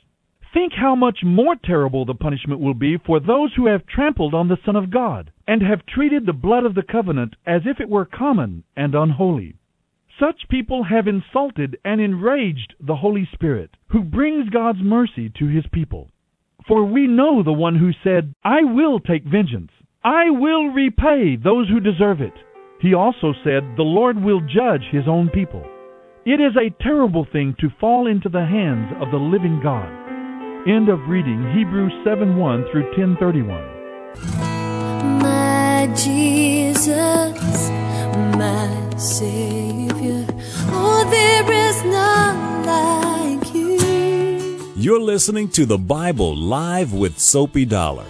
Think 0.53 0.73
how 0.73 0.93
much 0.93 1.23
more 1.23 1.55
terrible 1.55 2.05
the 2.05 2.13
punishment 2.13 2.59
will 2.61 2.75
be 2.75 2.97
for 3.03 3.19
those 3.19 3.55
who 3.55 3.65
have 3.65 3.87
trampled 3.87 4.35
on 4.35 4.49
the 4.49 4.59
Son 4.63 4.75
of 4.75 4.91
God 4.91 5.31
and 5.47 5.63
have 5.63 5.85
treated 5.87 6.27
the 6.27 6.33
blood 6.33 6.63
of 6.63 6.75
the 6.75 6.83
covenant 6.83 7.35
as 7.45 7.63
if 7.65 7.79
it 7.79 7.89
were 7.89 8.05
common 8.05 8.63
and 8.75 8.93
unholy. 8.93 9.55
Such 10.19 10.47
people 10.49 10.83
have 10.83 11.07
insulted 11.07 11.77
and 11.83 11.99
enraged 11.99 12.75
the 12.79 12.97
Holy 12.97 13.27
Spirit, 13.33 13.71
who 13.87 14.03
brings 14.03 14.49
God's 14.49 14.81
mercy 14.83 15.31
to 15.39 15.47
his 15.47 15.65
people. 15.71 16.11
For 16.67 16.85
we 16.85 17.07
know 17.07 17.41
the 17.41 17.51
one 17.51 17.75
who 17.75 17.91
said, 18.03 18.35
I 18.43 18.63
will 18.63 18.99
take 18.99 19.23
vengeance. 19.23 19.71
I 20.03 20.29
will 20.29 20.67
repay 20.67 21.35
those 21.35 21.67
who 21.67 21.79
deserve 21.79 22.21
it. 22.21 22.33
He 22.79 22.93
also 22.93 23.33
said, 23.43 23.63
The 23.75 23.83
Lord 23.83 24.21
will 24.21 24.41
judge 24.41 24.83
his 24.91 25.07
own 25.07 25.29
people. 25.29 25.65
It 26.25 26.39
is 26.39 26.55
a 26.55 26.83
terrible 26.83 27.25
thing 27.29 27.55
to 27.59 27.73
fall 27.79 28.05
into 28.05 28.29
the 28.29 28.45
hands 28.45 28.93
of 29.01 29.09
the 29.09 29.17
living 29.17 29.59
God. 29.63 30.02
End 30.65 30.87
of 30.87 30.97
reading 31.09 31.43
Hebrews 31.53 31.91
7 32.05 32.37
1 32.37 32.65
through 32.71 32.85
1031. 32.97 35.19
My 35.19 35.91
Jesus, 35.93 36.87
my 38.37 38.89
Savior, 38.95 40.25
oh, 40.69 41.05
there 41.11 41.51
is 41.51 41.83
none 41.83 42.65
like 42.65 43.53
you. 43.53 44.71
You're 44.77 45.01
listening 45.01 45.49
to 45.49 45.65
the 45.65 45.77
Bible 45.77 46.33
live 46.33 46.93
with 46.93 47.19
Soapy 47.19 47.65
Dollar. 47.65 48.05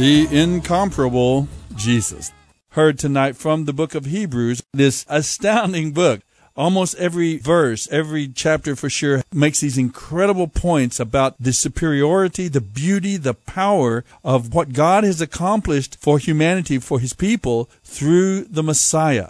The 0.00 0.26
incomparable 0.30 1.46
Jesus. 1.76 2.32
Heard 2.70 2.98
tonight 2.98 3.36
from 3.36 3.66
the 3.66 3.74
book 3.74 3.94
of 3.94 4.06
Hebrews, 4.06 4.62
this 4.72 5.04
astounding 5.10 5.92
book. 5.92 6.22
Almost 6.56 6.94
every 6.94 7.36
verse, 7.36 7.86
every 7.92 8.26
chapter 8.28 8.74
for 8.74 8.88
sure, 8.88 9.22
makes 9.30 9.60
these 9.60 9.76
incredible 9.76 10.48
points 10.48 11.00
about 11.00 11.34
the 11.38 11.52
superiority, 11.52 12.48
the 12.48 12.62
beauty, 12.62 13.18
the 13.18 13.34
power 13.34 14.02
of 14.24 14.54
what 14.54 14.72
God 14.72 15.04
has 15.04 15.20
accomplished 15.20 15.98
for 16.00 16.18
humanity, 16.18 16.78
for 16.78 16.98
his 16.98 17.12
people 17.12 17.68
through 17.84 18.44
the 18.44 18.62
Messiah 18.62 19.28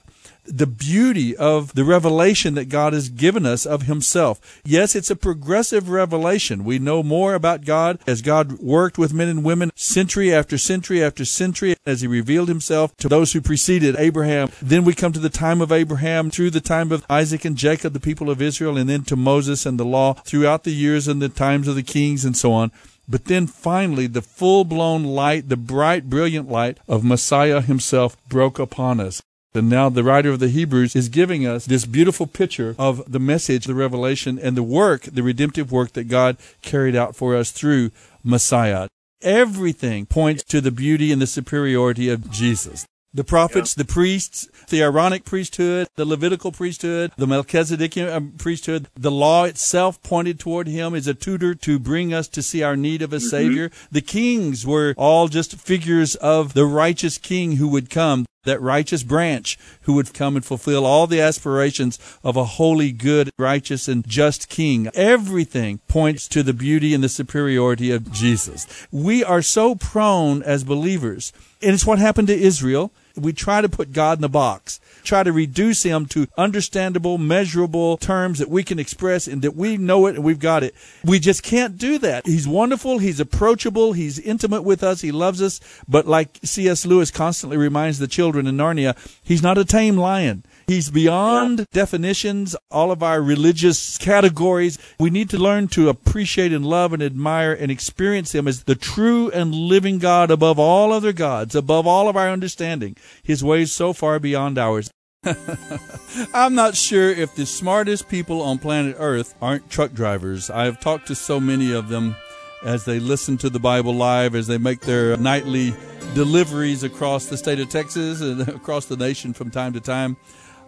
the 0.50 0.66
beauty 0.66 1.36
of 1.36 1.74
the 1.74 1.84
revelation 1.84 2.54
that 2.54 2.68
God 2.68 2.92
has 2.92 3.08
given 3.08 3.46
us 3.46 3.64
of 3.64 3.82
Himself. 3.82 4.60
Yes, 4.64 4.94
it's 4.94 5.10
a 5.10 5.16
progressive 5.16 5.88
revelation. 5.88 6.64
We 6.64 6.78
know 6.78 7.02
more 7.02 7.34
about 7.34 7.64
God 7.64 7.98
as 8.06 8.22
God 8.22 8.58
worked 8.60 8.98
with 8.98 9.14
men 9.14 9.28
and 9.28 9.44
women 9.44 9.70
century 9.74 10.32
after 10.34 10.58
century 10.58 11.02
after 11.02 11.24
century 11.24 11.76
as 11.86 12.00
He 12.00 12.06
revealed 12.06 12.48
Himself 12.48 12.96
to 12.96 13.08
those 13.08 13.32
who 13.32 13.40
preceded 13.40 13.96
Abraham. 13.98 14.50
Then 14.60 14.84
we 14.84 14.94
come 14.94 15.12
to 15.12 15.20
the 15.20 15.30
time 15.30 15.60
of 15.60 15.72
Abraham, 15.72 16.30
through 16.30 16.50
the 16.50 16.60
time 16.60 16.92
of 16.92 17.04
Isaac 17.08 17.44
and 17.44 17.56
Jacob, 17.56 17.92
the 17.92 18.00
people 18.00 18.30
of 18.30 18.42
Israel, 18.42 18.76
and 18.76 18.88
then 18.88 19.04
to 19.04 19.16
Moses 19.16 19.66
and 19.66 19.78
the 19.78 19.84
law 19.84 20.14
throughout 20.14 20.64
the 20.64 20.74
years 20.74 21.08
and 21.08 21.22
the 21.22 21.28
times 21.28 21.68
of 21.68 21.76
the 21.76 21.82
kings 21.82 22.24
and 22.24 22.36
so 22.36 22.52
on. 22.52 22.72
But 23.08 23.24
then 23.24 23.48
finally, 23.48 24.06
the 24.06 24.22
full 24.22 24.64
blown 24.64 25.02
light, 25.02 25.48
the 25.48 25.56
bright, 25.56 26.08
brilliant 26.08 26.48
light 26.48 26.78
of 26.86 27.02
Messiah 27.02 27.60
Himself 27.60 28.16
broke 28.28 28.58
upon 28.58 29.00
us. 29.00 29.20
And 29.52 29.68
now 29.68 29.88
the 29.88 30.04
writer 30.04 30.30
of 30.30 30.38
the 30.38 30.48
Hebrews 30.48 30.94
is 30.94 31.08
giving 31.08 31.44
us 31.44 31.66
this 31.66 31.84
beautiful 31.84 32.28
picture 32.28 32.76
of 32.78 33.10
the 33.10 33.18
message, 33.18 33.64
the 33.64 33.74
revelation, 33.74 34.38
and 34.38 34.56
the 34.56 34.62
work, 34.62 35.02
the 35.02 35.24
redemptive 35.24 35.72
work 35.72 35.92
that 35.94 36.04
God 36.04 36.36
carried 36.62 36.94
out 36.94 37.16
for 37.16 37.34
us 37.34 37.50
through 37.50 37.90
Messiah. 38.22 38.86
Everything 39.22 40.06
points 40.06 40.44
to 40.44 40.60
the 40.60 40.70
beauty 40.70 41.10
and 41.10 41.20
the 41.20 41.26
superiority 41.26 42.08
of 42.08 42.30
Jesus. 42.30 42.86
The 43.12 43.24
prophets, 43.24 43.74
yeah. 43.76 43.82
the 43.82 43.92
priests, 43.92 44.46
the 44.68 44.82
Aaronic 44.82 45.24
priesthood, 45.24 45.88
the 45.96 46.04
Levitical 46.04 46.52
priesthood, 46.52 47.10
the 47.16 47.26
Melchizedekian 47.26 48.14
um, 48.14 48.34
priesthood, 48.38 48.86
the 48.94 49.10
law 49.10 49.44
itself 49.44 50.00
pointed 50.04 50.38
toward 50.38 50.68
him 50.68 50.94
as 50.94 51.08
a 51.08 51.14
tutor 51.14 51.56
to 51.56 51.80
bring 51.80 52.14
us 52.14 52.28
to 52.28 52.40
see 52.40 52.62
our 52.62 52.76
need 52.76 53.02
of 53.02 53.12
a 53.12 53.16
mm-hmm. 53.16 53.26
savior. 53.26 53.70
The 53.90 54.00
kings 54.00 54.64
were 54.64 54.94
all 54.96 55.26
just 55.26 55.56
figures 55.56 56.14
of 56.14 56.54
the 56.54 56.66
righteous 56.66 57.18
king 57.18 57.56
who 57.56 57.66
would 57.66 57.90
come 57.90 58.26
that 58.44 58.60
righteous 58.60 59.02
branch 59.02 59.58
who 59.82 59.92
would 59.94 60.14
come 60.14 60.36
and 60.36 60.44
fulfill 60.44 60.86
all 60.86 61.06
the 61.06 61.20
aspirations 61.20 61.98
of 62.24 62.36
a 62.36 62.44
holy, 62.44 62.90
good, 62.90 63.30
righteous, 63.38 63.86
and 63.86 64.06
just 64.06 64.48
king. 64.48 64.88
Everything 64.94 65.78
points 65.88 66.26
to 66.28 66.42
the 66.42 66.54
beauty 66.54 66.94
and 66.94 67.04
the 67.04 67.08
superiority 67.08 67.90
of 67.90 68.10
Jesus. 68.12 68.66
We 68.90 69.22
are 69.22 69.42
so 69.42 69.74
prone 69.74 70.42
as 70.42 70.64
believers, 70.64 71.32
and 71.60 71.72
it's 71.72 71.86
what 71.86 71.98
happened 71.98 72.28
to 72.28 72.40
Israel 72.40 72.92
we 73.22 73.32
try 73.32 73.60
to 73.60 73.68
put 73.68 73.92
God 73.92 74.18
in 74.18 74.22
the 74.22 74.28
box, 74.28 74.80
try 75.02 75.22
to 75.22 75.32
reduce 75.32 75.82
him 75.82 76.06
to 76.06 76.26
understandable, 76.36 77.18
measurable 77.18 77.96
terms 77.96 78.38
that 78.38 78.48
we 78.48 78.62
can 78.62 78.78
express 78.78 79.26
and 79.26 79.42
that 79.42 79.56
we 79.56 79.76
know 79.76 80.06
it 80.06 80.16
and 80.16 80.24
we've 80.24 80.38
got 80.38 80.62
it. 80.62 80.74
We 81.04 81.18
just 81.18 81.42
can't 81.42 81.78
do 81.78 81.98
that. 81.98 82.26
He's 82.26 82.48
wonderful. 82.48 82.98
He's 82.98 83.20
approachable. 83.20 83.92
He's 83.92 84.18
intimate 84.18 84.62
with 84.62 84.82
us. 84.82 85.00
He 85.00 85.12
loves 85.12 85.40
us. 85.42 85.60
But 85.88 86.06
like 86.06 86.38
C.S. 86.42 86.86
Lewis 86.86 87.10
constantly 87.10 87.56
reminds 87.56 87.98
the 87.98 88.08
children 88.08 88.46
in 88.46 88.56
Narnia, 88.56 88.96
he's 89.22 89.42
not 89.42 89.58
a 89.58 89.64
tame 89.64 89.96
lion. 89.96 90.44
He's 90.70 90.88
beyond 90.88 91.58
yeah. 91.58 91.64
definitions, 91.72 92.54
all 92.70 92.92
of 92.92 93.02
our 93.02 93.20
religious 93.20 93.98
categories. 93.98 94.78
We 95.00 95.10
need 95.10 95.28
to 95.30 95.36
learn 95.36 95.66
to 95.70 95.88
appreciate 95.88 96.52
and 96.52 96.64
love 96.64 96.92
and 96.92 97.02
admire 97.02 97.52
and 97.52 97.72
experience 97.72 98.36
Him 98.36 98.46
as 98.46 98.62
the 98.62 98.76
true 98.76 99.32
and 99.32 99.52
living 99.52 99.98
God 99.98 100.30
above 100.30 100.60
all 100.60 100.92
other 100.92 101.12
gods, 101.12 101.56
above 101.56 101.88
all 101.88 102.08
of 102.08 102.16
our 102.16 102.30
understanding. 102.30 102.94
His 103.20 103.42
ways 103.42 103.72
so 103.72 103.92
far 103.92 104.20
beyond 104.20 104.58
ours. 104.58 104.92
I'm 106.32 106.54
not 106.54 106.76
sure 106.76 107.10
if 107.10 107.34
the 107.34 107.46
smartest 107.46 108.08
people 108.08 108.40
on 108.40 108.58
planet 108.58 108.94
Earth 108.96 109.34
aren't 109.42 109.70
truck 109.70 109.92
drivers. 109.92 110.50
I've 110.50 110.78
talked 110.78 111.08
to 111.08 111.16
so 111.16 111.40
many 111.40 111.72
of 111.72 111.88
them 111.88 112.14
as 112.62 112.84
they 112.84 113.00
listen 113.00 113.38
to 113.38 113.50
the 113.50 113.58
Bible 113.58 113.96
live, 113.96 114.36
as 114.36 114.46
they 114.46 114.58
make 114.58 114.82
their 114.82 115.16
nightly 115.16 115.74
deliveries 116.14 116.84
across 116.84 117.26
the 117.26 117.36
state 117.36 117.58
of 117.58 117.68
Texas 117.70 118.20
and 118.20 118.48
across 118.48 118.86
the 118.86 118.96
nation 118.96 119.32
from 119.32 119.50
time 119.50 119.72
to 119.72 119.80
time. 119.80 120.16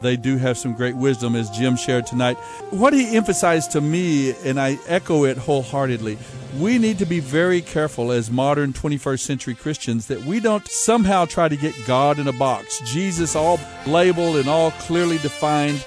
They 0.03 0.17
do 0.17 0.37
have 0.37 0.59
some 0.59 0.75
great 0.75 0.97
wisdom, 0.97 1.37
as 1.37 1.49
Jim 1.51 1.77
shared 1.77 2.07
tonight. 2.07 2.37
What 2.71 2.93
he 2.93 3.17
emphasized 3.17 3.71
to 3.73 3.81
me, 3.81 4.35
and 4.45 4.61
I 4.61 4.79
echo 4.87 5.25
it 5.25 5.39
wholeheartedly, 5.39 6.19
we 6.59 6.77
need 6.77 6.99
to 6.99 7.07
be 7.07 7.21
very 7.21 7.63
careful 7.63 8.13
as 8.13 8.31
modern 8.31 8.73
21st 8.73 9.21
century 9.21 9.55
Christians 9.55 10.09
that 10.09 10.23
we 10.25 10.41
don't 10.41 10.67
somehow 10.69 11.25
try 11.25 11.49
to 11.49 11.57
get 11.57 11.75
God 11.87 12.19
in 12.19 12.29
a 12.29 12.33
box. 12.33 12.81
Jesus 12.93 13.35
all 13.35 13.59
labeled 13.87 14.37
and 14.37 14.49
all 14.49 14.73
clearly 14.73 15.19
defined. 15.19 15.85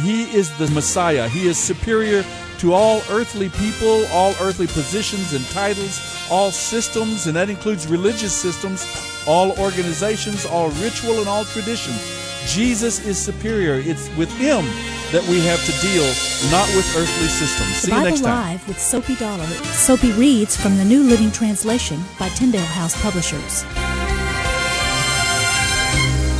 He 0.00 0.24
is 0.34 0.50
the 0.58 0.68
Messiah. 0.70 1.28
He 1.28 1.46
is 1.46 1.56
superior 1.56 2.24
to 2.58 2.72
all 2.72 3.02
earthly 3.10 3.48
people, 3.50 4.06
all 4.06 4.34
earthly 4.40 4.66
positions 4.66 5.34
and 5.34 5.44
titles, 5.46 6.00
all 6.30 6.50
systems, 6.50 7.26
and 7.26 7.36
that 7.36 7.50
includes 7.50 7.86
religious 7.86 8.32
systems, 8.32 8.86
all 9.26 9.52
organizations, 9.58 10.44
all 10.46 10.70
ritual, 10.70 11.18
and 11.18 11.28
all 11.28 11.44
traditions. 11.44 12.21
Jesus 12.46 13.04
is 13.06 13.18
superior. 13.18 13.74
It's 13.84 14.14
with 14.16 14.30
Him 14.36 14.64
that 15.12 15.26
we 15.28 15.40
have 15.40 15.62
to 15.64 15.72
deal, 15.80 16.04
not 16.50 16.68
with 16.74 16.86
earthly 16.96 17.28
systems. 17.28 17.82
The 17.82 17.86
See 17.86 17.90
Bible 17.90 18.04
you 18.04 18.10
next 18.10 18.20
time. 18.22 18.52
Live 18.52 18.68
with 18.68 18.78
Soapy 18.80 19.14
Dollar. 19.16 19.46
Soapy 19.46 20.12
reads 20.12 20.56
from 20.56 20.76
the 20.76 20.84
New 20.84 21.02
Living 21.02 21.30
Translation 21.30 22.00
by 22.18 22.28
Tyndale 22.30 22.60
House 22.60 23.00
Publishers. 23.02 23.64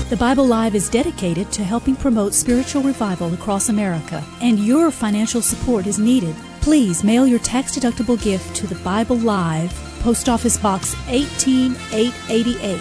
The 0.08 0.16
Bible 0.18 0.46
Live 0.46 0.74
is 0.74 0.90
dedicated 0.90 1.50
to 1.52 1.64
helping 1.64 1.96
promote 1.96 2.34
spiritual 2.34 2.82
revival 2.82 3.32
across 3.32 3.70
America, 3.70 4.22
and 4.42 4.58
your 4.58 4.90
financial 4.90 5.40
support 5.40 5.86
is 5.86 5.98
needed. 5.98 6.34
Please 6.60 7.02
mail 7.02 7.26
your 7.26 7.38
tax 7.38 7.78
deductible 7.78 8.22
gift 8.22 8.54
to 8.56 8.66
the 8.66 8.74
Bible 8.84 9.16
Live, 9.16 9.72
Post 10.00 10.28
Office 10.28 10.58
Box 10.58 10.94
18888. 11.08 12.78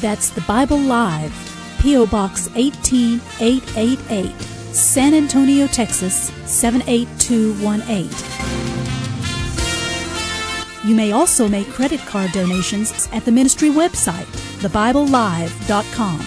That's 0.00 0.30
the 0.30 0.42
Bible 0.42 0.78
Live, 0.78 1.32
P.O. 1.80 2.06
Box 2.06 2.48
18888, 2.54 4.38
San 4.74 5.14
Antonio, 5.14 5.66
Texas 5.66 6.30
78218. 6.44 8.10
You 10.86 10.94
may 10.94 11.12
also 11.12 11.48
make 11.48 11.68
credit 11.68 12.00
card 12.00 12.32
donations 12.32 13.08
at 13.12 13.24
the 13.24 13.32
ministry 13.32 13.70
website, 13.70 14.26
thebiblelive.com. 14.60 16.18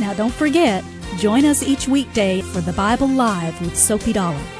Now 0.00 0.14
don't 0.14 0.32
forget, 0.32 0.82
join 1.18 1.44
us 1.44 1.62
each 1.62 1.86
weekday 1.86 2.40
for 2.40 2.62
the 2.62 2.72
Bible 2.72 3.08
Live 3.08 3.60
with 3.60 3.76
Soapy 3.76 4.14
Dollar. 4.14 4.59